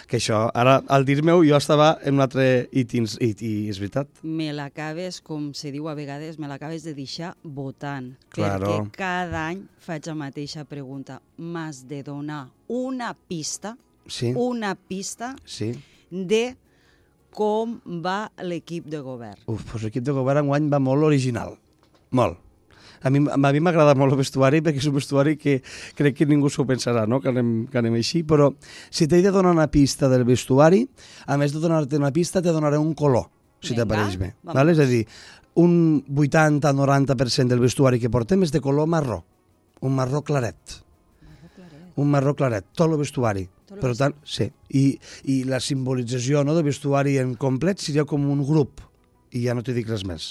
Que 0.08 0.18
això, 0.20 0.46
ara, 0.54 0.78
al 0.88 1.04
dir-me-ho, 1.08 1.42
jo 1.46 1.56
estava 1.56 1.96
en 2.04 2.18
un 2.18 2.24
altre 2.24 2.68
itins, 2.72 3.16
i, 3.22 3.32
i 3.40 3.52
és 3.70 3.78
veritat. 3.80 4.10
Me 4.22 4.50
l'acabes, 4.54 5.20
com 5.24 5.52
se 5.56 5.72
diu 5.74 5.88
a 5.88 5.96
vegades, 5.98 6.38
me 6.38 6.50
l'acabes 6.50 6.86
de 6.86 6.94
deixar 6.96 7.34
votant. 7.42 8.12
Claro. 8.34 8.66
Perquè 8.66 8.98
cada 8.98 9.46
any 9.52 9.64
faig 9.84 10.08
la 10.10 10.16
mateixa 10.18 10.64
pregunta. 10.68 11.20
M'has 11.38 11.84
de 11.88 12.02
donar 12.06 12.48
una 12.68 13.14
pista 13.14 13.76
sí. 14.08 14.32
una 14.34 14.74
pista 14.74 15.34
sí. 15.44 15.72
de 16.10 16.56
com 17.38 17.78
va 18.02 18.32
l'equip 18.42 18.88
de 18.90 19.00
govern. 19.04 19.40
Uf, 19.46 19.62
doncs 19.70 19.86
l'equip 19.86 20.04
de 20.06 20.14
govern 20.16 20.42
enguany 20.42 20.68
va 20.72 20.80
molt 20.82 21.06
original. 21.06 21.54
Molt. 22.10 22.40
A 22.98 23.12
mi, 23.14 23.20
a 23.30 23.38
mi 23.38 23.60
m'agrada 23.62 23.94
molt 23.94 24.16
el 24.16 24.18
vestuari 24.18 24.58
perquè 24.64 24.80
és 24.82 24.88
un 24.90 24.96
vestuari 24.96 25.36
que 25.38 25.60
crec 25.98 26.16
que 26.18 26.26
ningú 26.26 26.50
s'ho 26.50 26.64
pensarà, 26.66 27.04
no? 27.06 27.20
que, 27.22 27.30
anem, 27.30 27.52
que 27.70 27.78
anem 27.78 27.94
així, 28.00 28.24
però 28.26 28.50
si 28.90 29.06
t'he 29.06 29.20
de 29.22 29.30
donar 29.34 29.52
una 29.54 29.68
pista 29.70 30.10
del 30.10 30.24
vestuari, 30.26 30.82
a 31.26 31.38
més 31.38 31.54
de 31.54 31.62
donar-te 31.62 32.00
una 32.00 32.10
pista, 32.14 32.42
te 32.42 32.54
donaré 32.54 32.80
un 32.80 32.94
color, 32.98 33.28
si 33.62 33.76
t'apareix 33.78 34.18
bé. 34.18 34.32
Vale? 34.50 34.74
És 34.74 34.82
a 34.82 34.88
dir, 34.90 35.04
un 35.62 36.02
80-90% 36.10 37.54
del 37.54 37.62
vestuari 37.62 38.02
que 38.02 38.10
portem 38.10 38.42
és 38.46 38.54
de 38.54 38.62
color 38.64 38.90
marró, 38.90 39.22
un 39.86 39.94
marró 39.94 40.24
claret. 40.26 40.80
Marró 41.22 41.54
claret. 41.54 41.86
Un 41.94 42.10
marró 42.10 42.34
claret, 42.34 42.66
tot 42.74 42.90
el 42.90 42.98
vestuari. 42.98 43.46
Per 43.78 43.94
tant, 43.98 44.16
sí. 44.26 44.48
I, 44.74 44.84
I 45.30 45.42
la 45.48 45.60
simbolització 45.62 46.42
no, 46.46 46.56
del 46.56 46.66
vestuari 46.66 47.16
en 47.22 47.34
complet 47.40 47.82
seria 47.82 48.06
com 48.08 48.26
un 48.30 48.44
grup. 48.46 48.82
I 49.32 49.46
ja 49.46 49.56
no 49.56 49.64
t'hi 49.64 49.76
dic 49.76 49.90
res 49.90 50.04
més. 50.08 50.28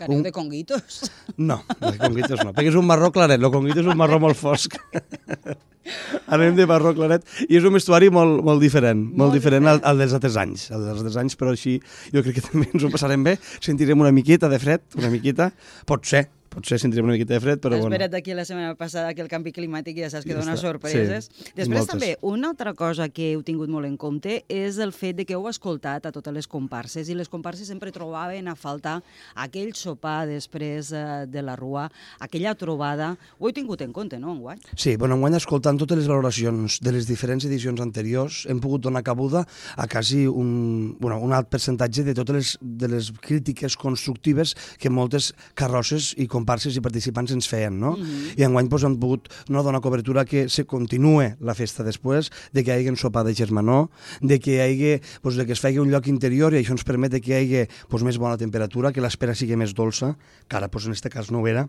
Careu 0.00 0.16
un... 0.16 0.22
de 0.24 0.32
conguitos? 0.32 1.02
No, 1.50 1.60
de 1.80 1.96
conguitos 1.98 2.40
no, 2.44 2.52
perquè 2.52 2.70
és 2.72 2.76
un 2.78 2.86
marró 2.88 3.10
claret, 3.14 3.40
el 3.40 3.52
conguito 3.52 3.80
és 3.82 3.88
un 3.88 3.98
marró 3.98 4.18
molt 4.22 4.38
fosc. 4.38 4.76
Anem 6.34 6.56
de 6.56 6.66
marró 6.68 6.92
claret 6.94 7.24
i 7.48 7.56
és 7.58 7.64
un 7.66 7.74
vestuari 7.74 8.10
molt, 8.12 8.42
molt 8.46 8.60
diferent, 8.62 9.00
molt, 9.00 9.18
molt 9.22 9.36
diferent, 9.36 9.64
diferent. 9.64 9.84
Al, 9.84 9.94
al 9.94 10.02
dels 10.02 10.16
altres 10.16 10.36
anys, 10.40 10.66
al 10.70 10.84
dels 10.84 11.00
altres 11.00 11.16
anys, 11.20 11.36
però 11.40 11.54
així 11.56 11.78
jo 12.14 12.24
crec 12.24 12.38
que 12.38 12.44
també 12.48 12.68
ens 12.72 12.84
ho 12.84 12.92
passarem 12.92 13.24
bé, 13.26 13.36
sentirem 13.60 14.04
una 14.04 14.12
miqueta 14.14 14.52
de 14.52 14.60
fred, 14.62 14.84
una 15.00 15.12
miqueta, 15.12 15.50
pot 15.88 16.04
ser, 16.08 16.28
potser 16.50 16.78
sentirem 16.82 17.06
una 17.06 17.14
miqueta 17.14 17.34
de 17.36 17.40
fred, 17.44 17.60
però 17.62 17.76
bueno. 17.78 17.88
esperat 17.88 18.10
d'aquí 18.12 18.34
la 18.34 18.44
setmana 18.44 18.74
passada 18.78 19.12
que 19.14 19.22
el 19.22 19.28
canvi 19.30 19.52
climàtic 19.54 20.00
ja 20.02 20.10
saps 20.10 20.26
que 20.26 20.34
Ja 20.34 20.40
dona 20.40 20.56
està. 20.56 20.66
sorpreses. 20.66 21.30
Sí, 21.30 21.52
Després 21.54 21.78
moltes. 21.78 21.92
també, 21.92 22.10
una 22.26 22.50
altra 22.50 22.74
cosa 22.74 23.08
que 23.08 23.32
heu 23.32 23.42
tingut 23.46 23.70
molt 23.70 23.86
en 23.86 23.96
compte 23.96 24.40
és 24.48 24.78
el 24.82 24.92
fet 24.92 25.16
de 25.16 25.24
que 25.24 25.34
heu 25.38 25.46
escoltat 25.48 26.06
a 26.06 26.12
totes 26.12 26.34
les 26.34 26.48
comparses 26.50 27.08
i 27.08 27.14
les 27.14 27.28
comparses 27.30 27.68
sempre 27.70 27.92
trobaven 27.92 28.48
a 28.48 28.56
faltar 28.56 29.02
aquell 29.34 29.72
sopar 29.74 30.26
després 30.26 30.90
eh, 30.92 31.26
de 31.30 31.42
la 31.42 31.54
rua, 31.56 31.88
aquella 32.18 32.54
trobada. 32.58 33.16
Ho 33.38 33.46
heu 33.48 33.52
tingut 33.54 33.80
en 33.82 33.92
compte, 33.92 34.18
no, 34.18 34.32
enguany? 34.34 34.58
Sí, 34.76 34.96
bueno, 34.96 35.14
enguany 35.14 35.36
escoltant 35.38 35.78
totes 35.78 35.98
les 35.98 36.08
valoracions 36.10 36.80
de 36.82 36.92
les 36.92 37.06
diferents 37.06 37.44
edicions 37.46 37.80
anteriors 37.80 38.44
hem 38.50 38.58
pogut 38.60 38.82
donar 38.82 39.02
cabuda 39.06 39.46
a 39.76 39.86
quasi 39.86 40.26
un, 40.26 40.96
bueno, 40.98 41.20
un 41.20 41.32
alt 41.32 41.48
percentatge 41.48 42.02
de 42.04 42.14
totes 42.14 42.34
les, 42.34 42.58
de 42.60 42.88
les 42.88 43.12
crítiques 43.22 43.76
constructives 43.76 44.56
que 44.78 44.90
moltes 44.90 45.32
carrosses 45.54 46.14
i 46.18 46.26
comparses 46.40 46.76
i 46.76 46.82
participants 46.84 47.34
ens 47.36 47.48
feien, 47.50 47.78
no? 47.80 47.94
Mm 47.96 48.02
-hmm. 48.02 48.38
I 48.40 48.46
enguany 48.48 48.68
doncs, 48.68 48.84
hem 48.84 48.96
pogut 48.98 49.28
no, 49.48 49.62
donar 49.62 49.80
cobertura 49.80 50.24
que 50.24 50.48
se 50.48 50.64
continue 50.64 51.36
la 51.40 51.54
festa 51.54 51.84
després, 51.84 52.30
de 52.52 52.64
que 52.64 52.70
hi 52.72 52.80
hagi 52.80 52.88
un 52.88 52.96
sopar 52.96 53.24
de 53.24 53.34
germanor, 53.34 53.88
de 54.20 54.38
que 54.38 54.56
hi 54.56 54.60
hagi, 54.60 55.02
doncs, 55.22 55.36
de 55.36 55.46
que 55.46 55.52
es 55.52 55.60
faci 55.60 55.78
un 55.78 55.90
lloc 55.90 56.06
interior 56.06 56.52
i 56.54 56.62
això 56.62 56.72
ens 56.72 56.84
permet 56.84 57.20
que 57.20 57.30
hi 57.30 57.38
hagi 57.38 57.68
doncs, 57.90 58.04
més 58.04 58.18
bona 58.18 58.36
temperatura, 58.36 58.92
que 58.92 59.00
l'espera 59.00 59.34
sigui 59.34 59.56
més 59.56 59.74
dolça, 59.74 60.16
que 60.48 60.56
ara 60.56 60.68
doncs, 60.68 60.86
en 60.86 60.92
aquest 60.92 61.08
cas 61.08 61.30
no 61.30 61.40
ho 61.40 61.46
era, 61.46 61.68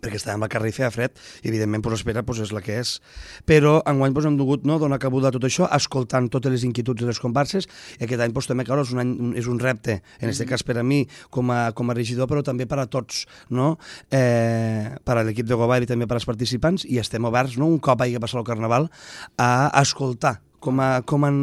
perquè 0.00 0.18
estàvem 0.20 0.44
al 0.44 0.50
carrer 0.52 0.70
i 0.72 0.76
feia 0.76 0.90
fred, 0.94 1.18
i 1.42 1.50
evidentment 1.50 1.84
pues, 1.84 1.96
l'espera 1.96 2.24
pues, 2.26 2.40
és 2.44 2.52
la 2.54 2.62
que 2.64 2.78
és. 2.80 2.96
Però 3.48 3.76
enguany 3.90 4.14
pues, 4.16 4.28
hem 4.28 4.38
dugut 4.40 4.66
no, 4.68 4.78
donar 4.82 5.00
cabuda 5.02 5.30
a 5.30 5.34
tot 5.34 5.46
això, 5.48 5.68
escoltant 5.76 6.28
totes 6.32 6.52
les 6.52 6.66
inquietuds 6.68 7.02
de 7.02 7.10
les 7.10 7.20
comparses, 7.22 7.68
i 7.98 8.04
aquest 8.06 8.24
any 8.24 8.34
pues, 8.36 8.48
també 8.50 8.66
claro, 8.68 8.84
és, 8.86 8.94
un 8.94 9.02
any, 9.02 9.14
és 9.40 9.50
un 9.50 9.60
repte, 9.62 10.00
en 10.20 10.30
aquest 10.30 10.48
cas 10.50 10.66
per 10.66 10.78
a 10.80 10.86
mi 10.86 11.04
com 11.34 11.52
a, 11.54 11.60
com 11.76 11.90
a 11.90 11.96
regidor, 11.96 12.30
però 12.30 12.44
també 12.46 12.68
per 12.70 12.80
a 12.82 12.88
tots, 12.90 13.24
no? 13.50 13.74
eh, 14.10 14.94
per 15.04 15.18
a 15.18 15.26
l'equip 15.26 15.48
de 15.48 15.58
govern 15.58 15.86
i 15.86 15.90
també 15.90 16.08
per 16.10 16.18
als 16.20 16.28
participants, 16.28 16.88
i 16.88 17.00
estem 17.02 17.24
oberts, 17.28 17.58
no? 17.60 17.70
un 17.70 17.80
cop 17.82 18.04
hagi 18.04 18.20
passat 18.20 18.42
el 18.42 18.48
Carnaval, 18.48 18.90
a 19.40 19.52
escoltar 19.80 20.38
com, 20.64 20.80
a, 20.80 21.02
com, 21.06 21.26
han, 21.28 21.38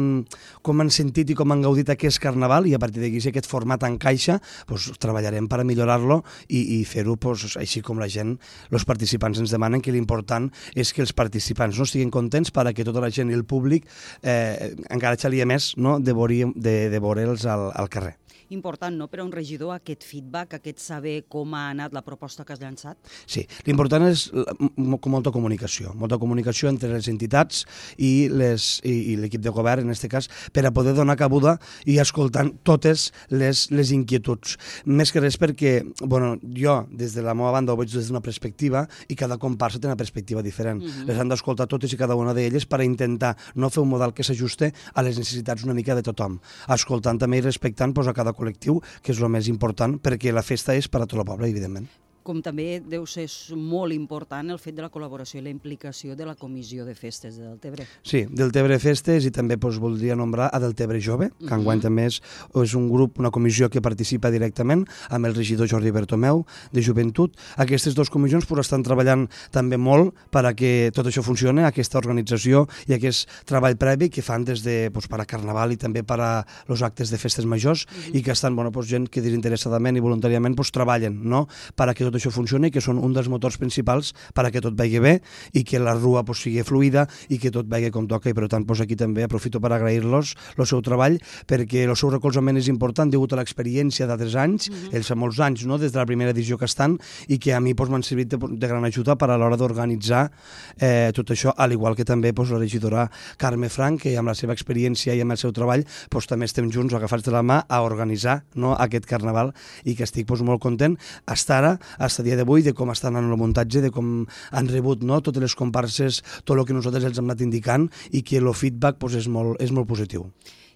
com 0.66 0.82
han 0.82 0.90
sentit 0.94 1.32
i 1.32 1.36
com 1.38 1.54
han 1.54 1.62
gaudit 1.64 1.92
aquest 1.94 2.20
carnaval 2.22 2.66
i 2.68 2.74
a 2.74 2.80
partir 2.82 3.04
d'aquí 3.04 3.22
si 3.22 3.30
aquest 3.30 3.48
format 3.50 3.86
encaixa 3.88 4.38
doncs, 4.68 4.90
treballarem 5.02 5.48
per 5.50 5.62
millorar-lo 5.68 6.22
i, 6.48 6.62
i 6.78 6.82
fer-ho 6.88 7.16
doncs, 7.22 7.56
així 7.60 7.84
com 7.84 8.02
la 8.02 8.10
gent, 8.12 8.34
els 8.72 8.86
participants 8.88 9.42
ens 9.42 9.54
demanen 9.54 9.82
que 9.84 9.94
l'important 9.94 10.50
és 10.74 10.92
que 10.92 11.04
els 11.04 11.14
participants 11.16 11.78
no 11.78 11.86
estiguin 11.88 12.10
contents 12.14 12.50
per 12.54 12.66
a 12.66 12.74
que 12.74 12.86
tota 12.86 13.02
la 13.04 13.12
gent 13.14 13.30
i 13.30 13.38
el 13.38 13.46
públic 13.48 13.86
eh, 14.22 14.72
encara 14.90 15.20
xalia 15.20 15.46
més 15.46 15.72
no, 15.76 15.98
de, 16.00 16.16
veure, 16.16 16.52
de, 16.56 16.76
de 16.92 17.02
veure'ls 17.02 17.46
al, 17.46 17.70
al 17.76 17.92
carrer 17.92 18.16
important 18.52 18.96
no, 18.96 19.08
per 19.10 19.20
a 19.20 19.24
un 19.24 19.32
regidor 19.32 19.74
aquest 19.74 20.04
feedback, 20.06 20.58
aquest 20.58 20.80
saber 20.82 21.22
com 21.32 21.54
ha 21.56 21.68
anat 21.72 21.94
la 21.96 22.02
proposta 22.06 22.44
que 22.44 22.54
has 22.54 22.60
llançat? 22.62 22.98
Sí, 23.26 23.44
l'important 23.66 24.04
és 24.08 24.28
molta 24.76 25.32
comunicació, 25.34 25.94
molta 25.98 26.18
comunicació 26.22 26.70
entre 26.72 26.92
les 26.92 27.08
entitats 27.10 27.64
i 27.98 28.28
l'equip 28.30 29.42
de 29.42 29.52
govern, 29.54 29.86
en 29.86 29.94
aquest 29.94 30.10
cas, 30.12 30.28
per 30.52 30.64
a 30.66 30.72
poder 30.74 30.94
donar 30.96 31.16
cabuda 31.20 31.56
i 31.86 31.98
escoltant 32.02 32.52
totes 32.66 33.10
les, 33.30 33.66
les 33.72 33.92
inquietuds. 33.94 34.56
Més 34.86 35.12
que 35.12 35.22
res 35.22 35.38
perquè, 35.40 35.78
bueno, 36.02 36.34
jo, 36.42 36.82
des 36.90 37.16
de 37.16 37.24
la 37.24 37.36
meva 37.38 37.52
banda, 37.54 37.74
ho 37.74 37.80
veig 37.80 37.92
des 37.92 38.10
d'una 38.10 38.22
perspectiva 38.24 38.86
i 39.08 39.18
cada 39.18 39.38
comparsa 39.42 39.80
té 39.80 39.90
una 39.90 39.98
perspectiva 39.98 40.42
diferent. 40.42 40.82
Mhm. 40.82 41.06
Les 41.08 41.18
han 41.18 41.30
d'escoltar 41.32 41.68
totes 41.70 41.92
i 41.92 42.00
cada 42.00 42.16
una 42.18 42.34
d'elles 42.34 42.66
per 42.66 42.80
a 42.80 42.84
intentar 42.84 43.36
no 43.54 43.70
fer 43.70 43.82
un 43.82 43.90
model 43.92 44.12
que 44.12 44.24
s'ajuste 44.26 44.72
a 44.94 45.02
les 45.02 45.18
necessitats 45.18 45.64
una 45.64 45.74
mica 45.74 45.94
de 45.94 46.02
tothom, 46.02 46.38
escoltant 46.68 47.18
també 47.18 47.38
i 47.38 47.44
respectant 47.44 47.94
pues, 47.94 48.08
a 48.08 48.14
cada 48.16 48.32
col·lectiu, 48.42 48.82
que 49.02 49.14
és 49.14 49.22
el 49.22 49.30
més 49.32 49.50
important, 49.52 49.96
perquè 50.02 50.34
la 50.34 50.44
festa 50.46 50.76
és 50.76 50.90
per 50.90 51.02
a 51.02 51.06
tot 51.06 51.20
el 51.22 51.28
poble, 51.28 51.50
evidentment. 51.50 51.88
Com 52.22 52.40
també 52.42 52.80
deu 52.80 53.04
ser 53.06 53.26
molt 53.58 53.92
important 53.92 54.50
el 54.50 54.58
fet 54.62 54.76
de 54.76 54.82
la 54.84 54.90
col·laboració 54.90 55.40
i 55.40 55.44
la 55.44 55.50
implicació 55.50 56.14
de 56.16 56.26
la 56.26 56.34
Comissió 56.38 56.84
de 56.86 56.94
Festes 56.94 57.36
de 57.36 57.44
Deltebre. 57.48 57.86
Sí, 58.06 58.24
Deltebre 58.30 58.78
Festes 58.78 59.26
i 59.26 59.32
també 59.34 59.56
doncs, 59.56 59.78
voldria 59.82 60.14
nombrar 60.16 60.50
a 60.52 60.60
Deltebre 60.62 61.00
Jove, 61.00 61.30
que 61.38 61.54
enguany 61.54 61.78
Mhm. 61.78 61.82
també 61.82 62.06
és, 62.06 62.20
és 62.54 62.74
un 62.74 62.88
grup, 62.88 63.18
una 63.18 63.30
comissió 63.30 63.68
que 63.70 63.80
participa 63.82 64.30
directament 64.30 64.86
amb 65.10 65.26
el 65.26 65.34
regidor 65.34 65.68
Jordi 65.68 65.90
Bertomeu 65.90 66.44
de 66.72 66.82
Joventut. 66.82 67.36
Aquestes 67.56 67.94
dues 67.94 68.10
comissions 68.10 68.46
doncs, 68.46 68.60
estan 68.66 68.82
treballant 68.82 69.28
també 69.50 69.76
molt 69.76 70.14
per 70.30 70.46
a 70.46 70.54
que 70.54 70.90
tot 70.94 71.06
això 71.06 71.22
funcione, 71.22 71.64
aquesta 71.64 71.98
organització 71.98 72.68
i 72.86 72.94
aquest 72.94 73.28
treball 73.44 73.76
previ 73.76 74.10
que 74.10 74.22
fan 74.22 74.44
des 74.44 74.62
de 74.62 74.90
doncs, 74.90 75.08
per 75.08 75.20
a 75.20 75.26
Carnaval 75.26 75.72
i 75.72 75.76
també 75.76 76.02
per 76.04 76.20
a 76.20 76.46
els 76.68 76.82
actes 76.82 77.10
de 77.10 77.18
festes 77.18 77.44
majors 77.44 77.86
i 78.12 78.22
que 78.22 78.30
estan 78.32 78.54
bueno, 78.54 78.70
doncs, 78.70 78.88
gent 78.88 79.08
que 79.08 79.20
desinteressadament 79.20 79.96
i 79.96 80.00
voluntàriament 80.00 80.54
doncs, 80.54 80.70
treballen 80.72 81.20
no? 81.24 81.46
per 81.74 81.88
a 81.88 81.94
que 81.94 82.04
tot 82.12 82.20
això 82.20 82.32
funcioni, 82.34 82.70
que 82.70 82.82
són 82.84 83.00
un 83.00 83.14
dels 83.16 83.30
motors 83.32 83.56
principals 83.56 84.12
per 84.36 84.44
a 84.44 84.50
que 84.52 84.60
tot 84.60 84.76
vagi 84.76 85.00
bé 85.00 85.14
i 85.56 85.64
que 85.64 85.80
la 85.80 85.94
rua 85.96 86.22
doncs, 86.22 86.44
sigui 86.44 86.62
fluida 86.66 87.06
i 87.32 87.38
que 87.40 87.50
tot 87.54 87.68
vagi 87.70 87.90
com 87.94 88.06
toca 88.10 88.30
i 88.30 88.36
per 88.36 88.48
tant 88.52 88.66
doncs, 88.68 88.82
aquí 88.84 88.98
també 88.98 89.24
aprofito 89.24 89.60
per 89.62 89.72
agrair-los 89.72 90.34
el 90.58 90.66
seu 90.68 90.82
treball 90.84 91.18
perquè 91.48 91.86
el 91.86 91.96
seu 91.96 92.12
recolzament 92.12 92.60
és 92.60 92.68
important 92.68 93.10
degut 93.10 93.32
a 93.32 93.40
l'experiència 93.40 94.06
d'altres 94.06 94.36
anys, 94.36 94.68
mm 94.68 94.74
-hmm. 94.74 94.96
ells 94.96 95.08
fa 95.08 95.16
molts 95.16 95.40
anys 95.40 95.64
no? 95.64 95.78
des 95.78 95.92
de 95.92 95.98
la 95.98 96.06
primera 96.06 96.30
edició 96.30 96.58
que 96.58 96.66
estan 96.66 96.98
i 97.28 97.38
que 97.38 97.54
a 97.54 97.60
mi 97.60 97.72
doncs, 97.74 97.90
m'han 97.90 98.02
servit 98.02 98.28
de, 98.28 98.36
de 98.36 98.66
gran 98.68 98.84
ajuda 98.84 99.16
per 99.16 99.30
a 99.30 99.36
l'hora 99.36 99.56
d'organitzar 99.56 100.30
eh, 100.78 101.10
tot 101.14 101.30
això, 101.30 101.52
al 101.56 101.72
igual 101.72 101.96
que 101.96 102.04
també 102.04 102.32
doncs, 102.32 102.50
la 102.50 102.58
regidora 102.58 103.10
Carme 103.36 103.68
Frank, 103.68 104.02
que 104.02 104.16
amb 104.16 104.28
la 104.28 104.34
seva 104.34 104.52
experiència 104.52 105.14
i 105.14 105.20
amb 105.20 105.32
el 105.32 105.38
seu 105.38 105.52
treball 105.52 105.84
doncs, 106.10 106.26
també 106.26 106.44
estem 106.44 106.70
junts 106.70 106.94
agafats 106.94 107.24
de 107.24 107.30
la 107.30 107.42
mà 107.42 107.64
a 107.68 107.82
organitzar 107.82 108.44
no, 108.54 108.74
aquest 108.76 109.06
carnaval 109.06 109.52
i 109.84 109.94
que 109.94 110.04
estic 110.04 110.26
doncs, 110.26 110.42
molt 110.42 110.60
content 110.60 110.98
fins 111.42 111.50
ara, 111.52 111.78
fins 112.02 112.18
a 112.18 112.24
dia 112.26 112.36
d'avui, 112.36 112.64
de 112.66 112.72
com 112.74 112.90
estan 112.90 113.16
en 113.16 113.30
el 113.30 113.38
muntatge, 113.38 113.80
de 113.84 113.90
com 113.94 114.24
han 114.50 114.70
rebut 114.70 115.04
no, 115.06 115.20
totes 115.22 115.42
les 115.42 115.54
comparses, 115.54 116.22
tot 116.44 116.58
el 116.58 116.66
que 116.66 116.74
nosaltres 116.74 117.06
els 117.06 117.20
hem 117.20 117.28
anat 117.30 117.44
indicant 117.44 117.88
i 118.10 118.24
que 118.26 118.40
el 118.42 118.50
feedback 118.54 118.98
doncs, 118.98 119.20
és, 119.20 119.28
molt, 119.30 119.60
és 119.62 119.70
molt 119.70 119.86
positiu. 119.88 120.26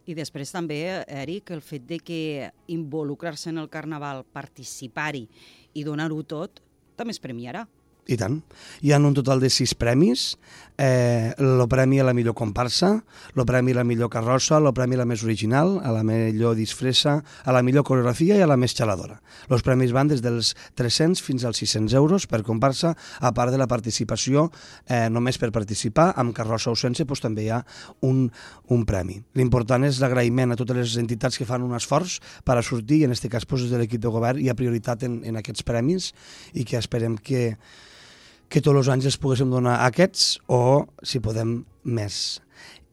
I 0.06 0.14
després 0.14 0.52
també, 0.54 0.78
Eric, 1.10 1.50
el 1.50 1.64
fet 1.66 1.82
de 1.88 1.98
que 1.98 2.50
involucrar-se 2.70 3.50
en 3.50 3.58
el 3.58 3.68
Carnaval, 3.68 4.22
participar-hi 4.30 5.24
i 5.74 5.82
donar-ho 5.82 6.22
tot, 6.22 6.62
també 6.96 7.10
es 7.16 7.22
premiarà. 7.22 7.66
I 8.06 8.16
tant. 8.20 8.38
Hi 8.86 8.92
ha 8.94 9.00
un 9.02 9.14
total 9.14 9.40
de 9.42 9.50
sis 9.50 9.74
premis. 9.74 10.36
Eh, 10.78 11.32
el 11.40 11.62
premi 11.72 11.98
a 12.00 12.04
la 12.04 12.12
millor 12.12 12.34
comparsa, 12.36 12.90
el 13.34 13.44
premi 13.48 13.72
a 13.72 13.78
la 13.78 13.84
millor 13.84 14.10
carrossa, 14.12 14.58
el 14.58 14.68
premi 14.76 14.94
a 14.94 15.00
la 15.00 15.06
més 15.08 15.22
original, 15.24 15.78
a 15.80 15.92
la 15.94 16.02
millor 16.04 16.54
disfressa, 16.54 17.22
a 17.44 17.54
la 17.56 17.62
millor 17.64 17.86
coreografia 17.88 18.36
i 18.36 18.44
a 18.44 18.48
la 18.50 18.58
més 18.60 18.76
xaladora. 18.76 19.16
Els 19.48 19.64
premis 19.64 19.94
van 19.96 20.10
des 20.12 20.20
dels 20.20 20.52
300 20.76 21.22
fins 21.24 21.46
als 21.48 21.62
600 21.64 21.96
euros 21.96 22.28
per 22.28 22.42
comparsa, 22.44 22.92
a 23.18 23.32
part 23.32 23.54
de 23.54 23.60
la 23.62 23.66
participació, 23.66 24.50
eh, 24.84 25.08
només 25.08 25.40
per 25.40 25.50
participar, 25.50 26.10
amb 26.14 26.36
carrossa 26.36 26.70
o 26.70 26.76
sense, 26.76 27.08
doncs 27.08 27.24
també 27.24 27.46
hi 27.46 27.50
ha 27.56 27.62
un, 28.04 28.26
un 28.68 28.84
premi. 28.84 29.22
L'important 29.34 29.88
és 29.88 30.02
l'agraïment 30.04 30.52
a 30.52 30.60
totes 30.60 30.76
les 30.76 30.98
entitats 31.00 31.40
que 31.40 31.48
fan 31.48 31.64
un 31.64 31.74
esforç 31.74 32.20
per 32.44 32.60
a 32.60 32.62
sortir, 32.62 33.00
i 33.00 33.08
en 33.08 33.16
aquest 33.16 33.32
cas 33.32 33.48
doncs, 33.48 33.70
de 33.70 33.80
l'equip 33.80 34.04
de 34.04 34.12
govern 34.12 34.44
hi 34.44 34.52
ha 34.52 34.58
prioritat 34.58 35.08
en, 35.08 35.22
en 35.24 35.40
aquests 35.40 35.64
premis 35.64 36.12
i 36.52 36.68
que 36.68 36.76
esperem 36.76 37.16
que, 37.16 37.56
que 38.48 38.62
tots 38.62 38.82
els 38.82 38.90
anys 38.92 39.08
els 39.10 39.20
poguéssim 39.20 39.50
donar 39.50 39.80
aquests 39.86 40.36
o, 40.52 40.86
si 41.02 41.20
podem, 41.22 41.58
més. 41.84 42.40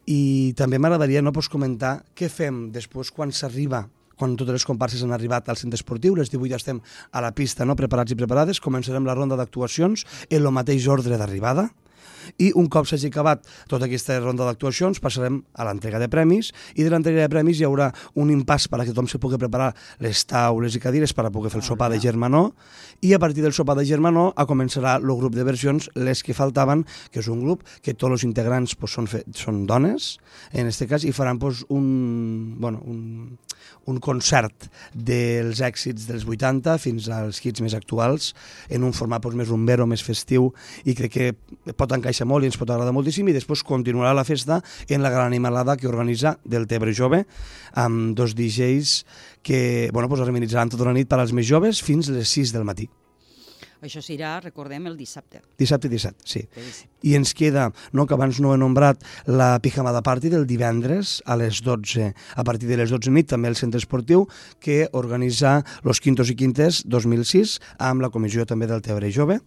I 0.10 0.54
també 0.60 0.80
m'agradaria 0.82 1.22
no, 1.24 1.32
pues, 1.32 1.50
comentar 1.50 2.02
què 2.18 2.30
fem 2.30 2.68
després 2.76 3.12
quan 3.14 3.32
s'arriba 3.32 3.86
quan 4.24 4.36
totes 4.38 4.54
les 4.60 4.66
comparses 4.68 5.02
han 5.04 5.12
arribat 5.12 5.50
al 5.50 5.58
centre 5.60 5.76
esportiu, 5.80 6.16
les 6.16 6.30
18 6.32 6.52
ja 6.52 6.60
estem 6.62 6.80
a 7.12 7.22
la 7.24 7.34
pista, 7.36 7.66
no? 7.66 7.76
preparats 7.76 8.14
i 8.14 8.18
preparades, 8.20 8.62
començarem 8.62 9.08
la 9.08 9.16
ronda 9.18 9.36
d'actuacions 9.40 10.06
en 10.30 10.40
el 10.40 10.54
mateix 10.54 10.86
ordre 10.88 11.18
d'arribada, 11.18 11.72
i 12.38 12.52
un 12.60 12.70
cop 12.72 12.88
s'hagi 12.90 13.12
acabat 13.12 13.46
tota 13.72 13.88
aquesta 13.88 14.20
ronda 14.20 14.48
d'actuacions 14.48 15.02
passarem 15.04 15.42
a 15.54 15.68
l'entrega 15.68 16.02
de 16.02 16.10
premis. 16.12 16.52
I 16.76 16.84
de 16.84 16.94
l'entrega 16.94 17.26
de 17.26 17.32
premis 17.32 17.60
hi 17.60 17.68
haurà 17.68 17.92
un 18.20 18.32
impàs 18.34 18.68
per 18.70 18.82
a 18.82 18.86
que 18.86 18.94
tothom 18.94 19.10
se 19.12 19.20
pugui 19.22 19.40
preparar 19.42 19.74
les 20.04 20.26
taules 20.30 20.76
i 20.76 20.82
cadires 20.84 21.14
per 21.14 21.28
a 21.28 21.34
poder 21.34 21.52
fer 21.54 21.62
el 21.62 21.68
sopar 21.68 21.92
de 21.94 22.00
germanor 22.02 22.52
i 23.04 23.14
a 23.14 23.20
partir 23.20 23.44
del 23.44 23.54
sopar 23.54 23.76
de 23.78 23.86
germanor 23.86 24.34
a 24.40 24.46
començarà 24.48 24.96
el 25.00 25.16
grup 25.20 25.36
de 25.36 25.44
versions, 25.44 25.90
les 25.96 26.24
que 26.24 26.36
faltaven, 26.36 26.86
que 27.12 27.20
és 27.20 27.28
un 27.32 27.42
grup 27.44 27.66
que 27.84 27.94
tots 27.94 28.16
els 28.16 28.24
integrants 28.28 28.76
pues, 28.80 28.94
són, 28.96 29.10
fe, 29.12 29.24
són 29.36 29.66
dones, 29.68 30.18
en 30.54 30.70
aquest 30.70 30.88
cas, 30.90 31.04
i 31.04 31.12
faran 31.16 31.40
pues, 31.42 31.66
un, 31.74 32.56
bueno, 32.62 32.80
un, 32.88 33.38
un 33.92 34.00
concert 34.04 34.70
dels 34.94 35.62
èxits 35.64 36.08
dels 36.08 36.26
80 36.28 36.78
fins 36.82 37.10
als 37.12 37.42
hits 37.44 37.64
més 37.64 37.76
actuals 37.76 38.32
en 38.70 38.88
un 38.88 38.96
format 38.96 39.24
pues, 39.24 39.36
més 39.36 39.52
rumbero, 39.52 39.88
més 39.90 40.04
festiu 40.06 40.52
i 40.86 40.96
crec 40.98 41.14
que 41.14 41.74
pot 41.74 41.92
encaixar 42.00 42.28
molt 42.30 42.46
i 42.46 42.52
ens 42.52 42.58
pot 42.60 42.70
agradar 42.70 42.96
moltíssim 42.96 43.28
i 43.30 43.36
després 43.36 43.64
continuarà 43.68 44.14
la 44.16 44.26
festa 44.28 44.62
en 44.90 45.04
la 45.04 45.12
gran 45.14 45.28
animalada 45.28 45.78
que 45.78 45.90
organitza 45.90 46.38
del 46.44 46.68
Tebre 46.68 46.96
Jove 46.96 47.24
amb 47.74 48.18
dos 48.18 48.36
DJs 48.36 48.98
que 49.44 49.90
bueno, 49.94 50.10
pues, 50.10 50.22
organitzaran 50.22 50.72
tota 50.72 50.90
la 50.90 50.98
nit 50.98 51.10
per 51.10 51.20
als 51.20 51.34
més 51.36 51.48
joves 51.48 51.84
fins 51.84 52.10
les 52.10 52.30
6 52.30 52.56
del 52.56 52.68
matí. 52.68 52.90
Això 53.84 54.00
serà, 54.00 54.38
recordem, 54.40 54.86
el 54.88 54.96
dissabte. 54.96 55.42
Dissabte 55.60 55.90
i 55.90 55.92
dissabte, 55.92 56.24
sí. 56.24 56.46
I 57.04 57.18
ens 57.18 57.34
queda, 57.36 57.66
no, 57.92 58.06
que 58.08 58.16
abans 58.16 58.40
no 58.40 58.54
he 58.54 58.60
nombrat, 58.62 59.02
la 59.28 59.58
pijamada 59.60 60.00
party 60.06 60.32
del 60.32 60.46
divendres 60.48 61.18
a 61.28 61.36
les 61.36 61.60
12, 61.66 62.14
a 62.14 62.46
partir 62.48 62.70
de 62.70 62.78
les 62.80 62.94
12 62.94 63.12
nit, 63.12 63.28
també 63.28 63.52
el 63.52 63.60
centre 63.60 63.82
esportiu, 63.82 64.24
que 64.64 64.88
organitza 64.96 65.58
los 65.84 66.00
Quintos 66.00 66.32
i 66.32 66.38
Quintes 66.40 66.84
2006, 66.88 67.58
amb 67.84 68.06
la 68.06 68.12
comissió 68.14 68.48
també 68.48 68.72
del 68.72 68.82
Tebre 68.86 69.12
Jove, 69.12 69.42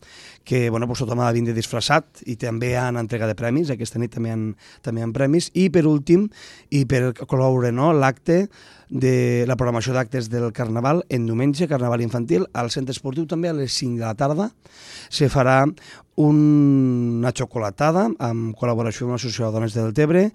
que, 0.45 0.69
bueno, 0.69 0.87
pues, 0.87 1.01
tothom 1.01 1.25
ha 1.25 1.33
de 1.33 1.41
vindre 1.41 1.57
disfressat 1.57 2.21
i 2.29 2.37
també 2.37 2.75
hi 2.75 2.77
ha 2.77 2.91
entrega 2.93 3.27
de 3.31 3.39
premis, 3.39 3.73
aquesta 3.73 3.99
nit 4.03 4.13
també 4.13 4.35
hi 4.35 4.37
ha, 4.37 4.41
també 4.85 5.01
hi 5.01 5.09
ha 5.09 5.13
premis, 5.17 5.49
i 5.55 5.71
per 5.73 5.87
últim, 5.89 6.29
i 6.69 6.85
per 6.85 7.15
col·laborar 7.25 7.73
no, 7.73 7.95
l'acte 7.97 8.45
de 8.89 9.45
la 9.49 9.57
programació 9.59 9.95
d'actes 9.97 10.29
del 10.31 10.53
Carnaval 10.55 11.03
en 11.09 11.27
diumenge, 11.27 11.67
Carnaval 11.67 12.05
infantil, 12.05 12.47
al 12.55 12.71
centre 12.71 12.95
esportiu 12.95 13.27
també 13.27 13.51
a 13.51 13.57
les 13.57 13.73
5 13.75 13.99
de 13.99 14.05
la 14.05 14.15
tarda. 14.15 14.26
Se 15.09 15.29
farà 15.29 15.65
una 16.17 17.33
xocolatada 17.37 18.07
amb 18.25 18.57
col·laboració 18.57 19.07
amb 19.07 19.17
l'Associació 19.17 19.51
de 19.51 19.59
Dones 19.59 19.77
del 19.77 19.93
Tebre 19.97 20.31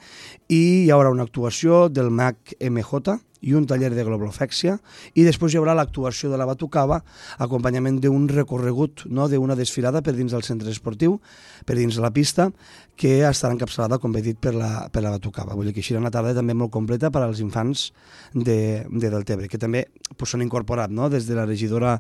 i 0.48 0.62
hi 0.86 0.92
haurà 0.94 1.10
una 1.14 1.26
actuació 1.26 1.88
del 1.90 2.12
MAC 2.14 2.56
MJ, 2.62 3.18
i 3.42 3.56
un 3.58 3.66
taller 3.66 3.92
de 3.94 4.06
globofèxia 4.06 4.78
i 5.18 5.26
després 5.26 5.54
hi 5.54 5.60
haurà 5.60 5.74
l'actuació 5.78 6.30
de 6.32 6.38
la 6.40 6.46
batucava 6.46 7.02
acompanyament 7.42 8.00
d'un 8.02 8.28
recorregut, 8.30 9.06
no, 9.10 9.28
d'una 9.30 9.58
desfilada 9.58 10.04
per 10.06 10.14
dins 10.18 10.34
del 10.34 10.46
centre 10.46 10.70
esportiu, 10.72 11.18
per 11.66 11.76
dins 11.78 11.98
de 11.98 12.06
la 12.06 12.14
pista, 12.14 12.52
que 13.02 13.22
estarà 13.26 13.56
encapçalada, 13.56 13.98
com 13.98 14.14
he 14.14 14.22
dit, 14.22 14.38
per 14.38 14.54
la, 14.54 14.88
per 14.94 15.02
la 15.02 15.14
batucava. 15.16 15.56
Vull 15.58 15.70
dir 15.70 15.74
que 15.74 15.82
així 15.82 15.96
una 15.98 16.12
tarda 16.14 16.36
també 16.38 16.54
molt 16.54 16.70
completa 16.74 17.10
per 17.10 17.24
als 17.26 17.42
infants 17.42 17.88
de, 18.34 18.86
de 18.86 19.10
Deltebre, 19.10 19.50
que 19.50 19.58
també 19.62 19.88
pues, 20.14 20.30
s'han 20.30 20.46
incorporat 20.46 20.94
no? 20.94 21.10
des 21.10 21.26
de 21.26 21.38
la 21.38 21.48
regidora, 21.50 21.96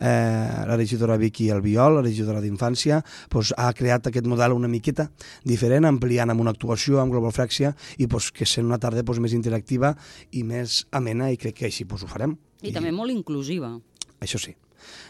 eh, 0.00 0.64
la 0.70 0.78
regidora 0.80 1.18
Vicky 1.20 1.50
Albiol, 1.52 1.98
la 1.98 2.06
regidora 2.06 2.40
d'Infància, 2.40 3.02
pues, 3.32 3.52
ha 3.56 3.72
creat 3.76 4.10
aquest 4.10 4.26
model 4.26 4.56
una 4.56 4.70
miqueta 4.70 5.08
diferent, 5.44 5.88
ampliant 5.88 6.32
amb 6.32 6.44
una 6.44 6.54
actuació, 6.56 7.00
amb 7.02 7.14
globofèxia, 7.14 7.74
i 7.98 8.10
pues, 8.10 8.30
que 8.32 8.46
sent 8.46 8.66
una 8.66 8.80
tarda 8.82 9.04
pues, 9.06 9.22
més 9.22 9.36
interactiva 9.36 9.94
i 10.32 10.44
més 10.44 10.84
amena 10.92 11.30
i 11.32 11.40
crec 11.40 11.60
que 11.62 11.70
així 11.70 11.88
pues, 11.88 12.04
ho 12.04 12.10
farem. 12.10 12.36
I, 12.62 12.70
I 12.70 12.76
també 12.76 12.92
molt 12.94 13.14
inclusiva. 13.14 13.74
Això 14.22 14.40
sí. 14.40 14.56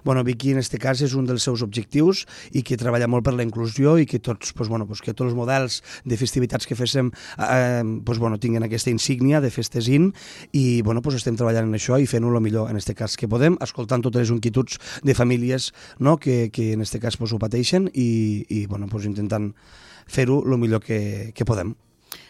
Bueno, 0.04 0.24
Vicky 0.24 0.52
en 0.52 0.60
aquest 0.60 0.76
cas 0.82 1.02
és 1.04 1.14
un 1.18 1.26
dels 1.28 1.44
seus 1.46 1.62
objectius 1.64 2.24
i 2.52 2.62
que 2.66 2.78
treballa 2.80 3.08
molt 3.10 3.26
per 3.26 3.34
la 3.36 3.46
inclusió 3.46 3.96
i 3.98 4.06
que 4.06 4.20
tots, 4.22 4.52
pues, 4.56 4.68
bueno, 4.68 4.86
pues, 4.86 5.02
que 5.02 5.14
tots 5.14 5.30
els 5.30 5.38
models 5.38 5.80
de 6.04 6.18
festivitats 6.20 6.66
que 6.66 6.78
féssim 6.78 7.10
eh, 7.38 7.82
pues, 8.04 8.20
bueno, 8.22 8.38
tinguin 8.42 8.66
aquesta 8.66 8.92
insígnia 8.92 9.40
de 9.40 9.50
festesin 9.50 10.12
i 10.52 10.82
bueno, 10.82 11.02
pues, 11.02 11.18
estem 11.20 11.38
treballant 11.38 11.70
en 11.70 11.78
això 11.78 12.00
i 12.00 12.06
fent-ho 12.10 12.32
el 12.32 12.42
millor 12.44 12.70
en 12.70 12.80
aquest 12.80 12.96
cas 12.98 13.16
que 13.16 13.30
podem, 13.30 13.58
escoltant 13.64 14.04
totes 14.04 14.26
les 14.26 14.34
inquietuds 14.34 14.78
de 15.02 15.14
famílies 15.14 15.72
no, 15.98 16.16
que, 16.16 16.50
que 16.52 16.72
en 16.74 16.84
aquest 16.84 17.00
cas 17.02 17.18
pues, 17.20 17.32
ho 17.32 17.42
pateixen 17.42 17.90
i, 17.94 18.44
i 18.48 18.66
bueno, 18.66 18.90
pues, 18.92 19.08
intentant 19.08 19.52
fer-ho 20.06 20.42
el 20.46 20.58
millor 20.58 20.84
que, 20.84 21.32
que 21.34 21.44
podem. 21.44 21.74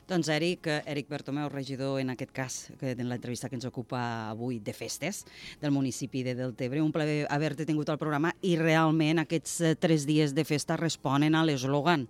Doncs 0.06 0.28
Eric, 0.30 0.68
Eric 0.86 1.08
Bertomeu, 1.10 1.48
regidor 1.50 1.98
en 1.98 2.12
aquest 2.12 2.30
cas, 2.30 2.56
que 2.78 2.92
en 2.94 3.08
l'entrevista 3.10 3.48
que 3.50 3.56
ens 3.58 3.66
ocupa 3.66 3.98
avui 4.30 4.60
de 4.62 4.70
festes 4.70 5.24
del 5.58 5.72
municipi 5.74 6.22
de 6.22 6.36
Deltebre. 6.38 6.78
Un 6.78 6.92
plaer 6.94 7.24
haver-te 7.26 7.66
tingut 7.66 7.90
al 7.90 7.98
programa 7.98 8.30
i 8.46 8.54
realment 8.60 9.18
aquests 9.24 9.56
eh, 9.66 9.74
tres 9.74 10.06
dies 10.06 10.30
de 10.36 10.44
festa 10.46 10.78
responen 10.78 11.34
a 11.34 11.42
l'eslògan 11.42 12.06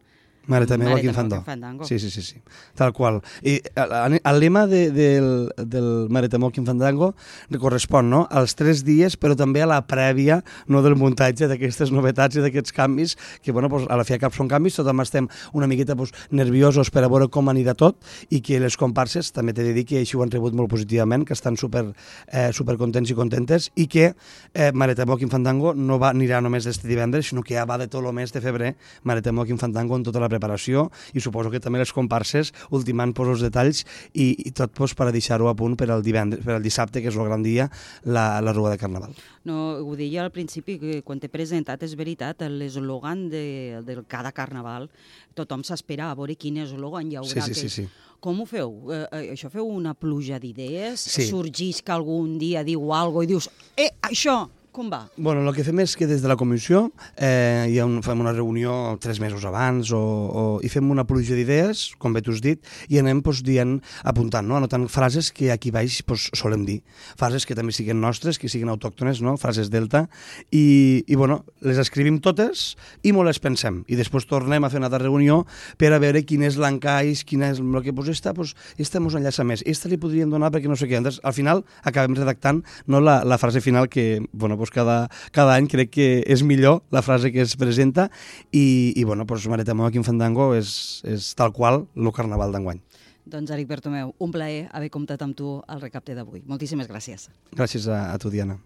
Mare 0.46 0.66
també 0.70 0.86
Joaquim 0.86 1.14
Fandó. 1.14 1.40
Fandango. 1.46 1.84
Sí, 1.84 1.98
sí, 1.98 2.10
sí, 2.10 2.22
sí, 2.22 2.40
tal 2.78 2.92
qual. 2.94 3.20
I 3.42 3.58
el 3.76 4.40
lema 4.40 4.66
de, 4.70 4.90
del, 4.94 5.50
del 5.56 5.88
Mare 6.12 6.30
també 6.30 6.46
Joaquim 6.46 6.66
Fandango 6.68 7.12
correspon 7.58 8.10
no? 8.10 8.26
als 8.30 8.54
tres 8.54 8.84
dies, 8.86 9.16
però 9.18 9.36
també 9.38 9.62
a 9.64 9.68
la 9.70 9.80
prèvia 9.88 10.40
no, 10.68 10.82
del 10.84 10.96
muntatge 10.98 11.48
d'aquestes 11.50 11.90
novetats 11.94 12.38
i 12.38 12.44
d'aquests 12.44 12.74
canvis, 12.76 13.16
que 13.42 13.52
bueno, 13.52 13.70
pues, 13.72 13.86
a 13.90 13.98
la 13.98 14.04
fi 14.06 14.18
cap 14.22 14.34
són 14.36 14.50
canvis, 14.50 14.78
tothom 14.78 15.02
estem 15.02 15.28
una 15.56 15.66
miqueta 15.66 15.96
pues, 15.96 16.12
nerviosos 16.30 16.90
per 16.94 17.04
a 17.04 17.10
veure 17.10 17.28
com 17.32 17.50
anirà 17.50 17.74
tot 17.78 17.98
i 18.30 18.40
que 18.44 18.60
les 18.62 18.76
comparses, 18.78 19.32
també 19.34 19.54
t'he 19.56 19.66
de 19.66 19.74
dir 19.76 19.86
que 19.88 20.00
així 20.02 20.16
ho 20.16 20.22
han 20.24 20.32
rebut 20.32 20.54
molt 20.56 20.70
positivament, 20.70 21.26
que 21.26 21.34
estan 21.36 21.58
super, 21.58 21.88
eh, 22.30 22.50
super 22.56 22.76
contents 22.78 23.10
i 23.10 23.18
contentes 23.18 23.70
i 23.74 23.88
que 23.90 24.12
eh, 24.12 24.70
Mare 24.72 24.94
també 24.94 25.14
Joaquim 25.14 25.32
Fandango 25.32 25.74
no 25.74 25.98
va, 26.02 26.12
anirà 26.14 26.40
només 26.44 26.66
este 26.70 26.88
divendres, 26.88 27.32
sinó 27.32 27.42
que 27.42 27.56
ja 27.56 27.66
va 27.66 27.78
de 27.78 27.88
tot 27.90 28.04
el 28.04 28.12
mes 28.14 28.32
de 28.32 28.42
febrer 28.44 28.74
Mare 29.04 29.24
també 29.24 29.42
Joaquim 29.42 29.58
Fandango 29.58 29.96
en 29.96 30.06
tota 30.06 30.22
la 30.22 30.30
preparació 30.36 30.86
i 31.16 31.22
suposo 31.24 31.50
que 31.52 31.60
també 31.62 31.80
les 31.80 31.92
comparses 31.96 32.52
ultimant 32.76 33.14
pues, 33.16 33.32
els 33.36 33.44
detalls 33.48 33.84
i, 34.12 34.34
i 34.46 34.52
tot 34.56 34.74
pues, 34.76 34.94
per 34.96 35.08
a 35.08 35.14
deixar-ho 35.14 35.48
a 35.48 35.56
punt 35.56 35.76
per 35.80 35.88
al 35.90 36.04
divendres, 36.04 36.44
per 36.44 36.56
al 36.56 36.64
dissabte, 36.64 37.00
que 37.02 37.10
és 37.12 37.16
el 37.16 37.28
gran 37.28 37.44
dia, 37.46 37.70
la, 38.04 38.28
la 38.44 38.54
Rua 38.56 38.74
de 38.74 38.80
Carnaval. 38.80 39.16
No, 39.46 39.76
ho 39.80 39.94
deia 39.96 40.24
al 40.24 40.32
principi, 40.34 40.76
que 40.82 41.00
quan 41.06 41.20
t'he 41.22 41.30
presentat, 41.32 41.84
és 41.86 41.94
veritat, 41.98 42.42
l'eslògan 42.50 43.28
de, 43.32 43.46
de 43.86 44.00
cada 44.10 44.34
Carnaval, 44.34 44.90
tothom 45.38 45.62
s'espera 45.66 46.10
a 46.10 46.18
veure 46.18 46.36
quin 46.38 46.58
eslògan 46.64 47.12
hi 47.12 47.20
haurà. 47.20 47.46
Sí, 47.46 47.54
sí, 47.54 47.68
sí, 47.68 47.72
sí. 47.82 47.86
Com 48.20 48.40
ho 48.40 48.46
feu? 48.48 48.72
Eh, 48.90 49.02
eh, 49.04 49.24
això 49.36 49.50
feu 49.52 49.68
una 49.68 49.92
pluja 49.94 50.40
d'idees? 50.42 51.02
Sí. 51.16 51.28
Sorgís 51.28 51.82
que 51.84 51.94
algun 51.94 52.38
dia 52.40 52.64
diu 52.66 52.92
alguna 52.96 53.26
i 53.26 53.30
dius, 53.30 53.50
eh, 53.76 53.92
això, 54.08 54.40
com 54.76 54.90
va? 54.92 55.06
Bueno, 55.16 55.40
el 55.40 55.54
que 55.56 55.64
fem 55.64 55.78
és 55.80 55.94
que 55.96 56.04
des 56.04 56.20
de 56.20 56.28
la 56.28 56.36
comissió 56.36 56.90
eh, 57.16 57.64
hi 57.72 57.78
ha 57.80 57.86
un, 57.88 58.02
fem 58.04 58.20
una 58.20 58.34
reunió 58.34 58.74
tres 59.00 59.22
mesos 59.24 59.46
abans 59.48 59.88
o, 59.96 60.00
o, 60.00 60.42
i 60.60 60.68
fem 60.68 60.90
una 60.92 61.06
pluja 61.08 61.32
d'idees, 61.38 61.94
com 61.96 62.12
bé 62.12 62.20
tu 62.20 62.34
has 62.34 62.42
dit, 62.44 62.60
i 62.92 63.00
anem 63.00 63.22
pues, 63.24 63.40
dient, 63.46 63.78
apuntant, 64.04 64.44
no? 64.44 64.58
anotant 64.60 64.84
frases 64.92 65.30
que 65.32 65.48
aquí 65.54 65.72
baix 65.72 66.02
pues, 66.04 66.26
solem 66.36 66.66
dir. 66.68 66.82
Frases 67.16 67.48
que 67.48 67.56
també 67.56 67.72
siguin 67.72 68.02
nostres, 68.04 68.36
que 68.36 68.50
siguin 68.52 68.68
autòctones, 68.68 69.22
no? 69.24 69.38
frases 69.40 69.70
delta, 69.72 70.04
i, 70.52 71.00
i 71.08 71.16
bueno, 71.16 71.38
les 71.64 71.80
escrivim 71.80 72.20
totes 72.20 72.66
i 73.00 73.14
molt 73.16 73.30
les 73.30 73.40
pensem. 73.40 73.80
I 73.88 73.96
després 73.96 74.28
tornem 74.28 74.60
a 74.60 74.72
fer 74.72 74.82
una 74.82 74.90
altra 74.90 75.06
reunió 75.06 75.40
per 75.80 75.94
a 75.96 76.02
veure 76.02 76.20
quin 76.28 76.44
és 76.44 76.60
l'encaix, 76.60 77.24
quin 77.24 77.46
és 77.48 77.64
el 77.64 77.80
que 77.80 77.96
pues, 77.96 78.12
esta, 78.12 78.36
pues, 78.36 78.52
esta 78.76 79.00
mos 79.00 79.16
enllaça 79.16 79.46
més, 79.48 79.64
esta 79.64 79.88
li 79.88 79.96
podríem 79.96 80.36
donar 80.36 80.52
perquè 80.52 80.68
no 80.68 80.76
sé 80.76 80.90
què. 80.90 81.00
Entonces, 81.00 81.24
al 81.24 81.32
final 81.32 81.64
acabem 81.88 82.20
redactant 82.20 82.60
no, 82.84 83.00
la, 83.00 83.22
la 83.24 83.40
frase 83.40 83.64
final 83.64 83.88
que, 83.88 84.20
bueno, 84.36 84.60
pues 84.66 84.74
cada, 84.74 85.08
cada 85.30 85.54
any 85.54 85.68
crec 85.70 85.92
que 85.94 86.08
és 86.26 86.42
millor 86.42 86.82
la 86.90 87.02
frase 87.02 87.30
que 87.32 87.42
es 87.44 87.56
presenta 87.56 88.10
i, 88.50 88.92
i 88.96 89.04
bueno, 89.04 89.26
pues 89.26 89.46
Mareta 89.48 89.74
Moa 89.74 89.92
Quim 89.94 90.04
Fandango 90.04 90.54
és, 90.56 91.02
és 91.06 91.34
tal 91.38 91.52
qual 91.54 91.86
el 91.94 92.12
carnaval 92.12 92.52
d'enguany. 92.52 92.82
Doncs 93.26 93.50
Eric 93.50 93.68
Bertomeu, 93.68 94.14
un 94.22 94.32
plaer 94.34 94.68
haver 94.72 94.90
comptat 94.90 95.22
amb 95.22 95.36
tu 95.38 95.56
al 95.66 95.82
recapte 95.82 96.14
d'avui. 96.14 96.42
Moltíssimes 96.46 96.86
gràcies. 96.90 97.28
Gràcies 97.54 97.88
a, 97.90 98.12
a 98.12 98.18
tu, 98.22 98.30
Diana. 98.30 98.58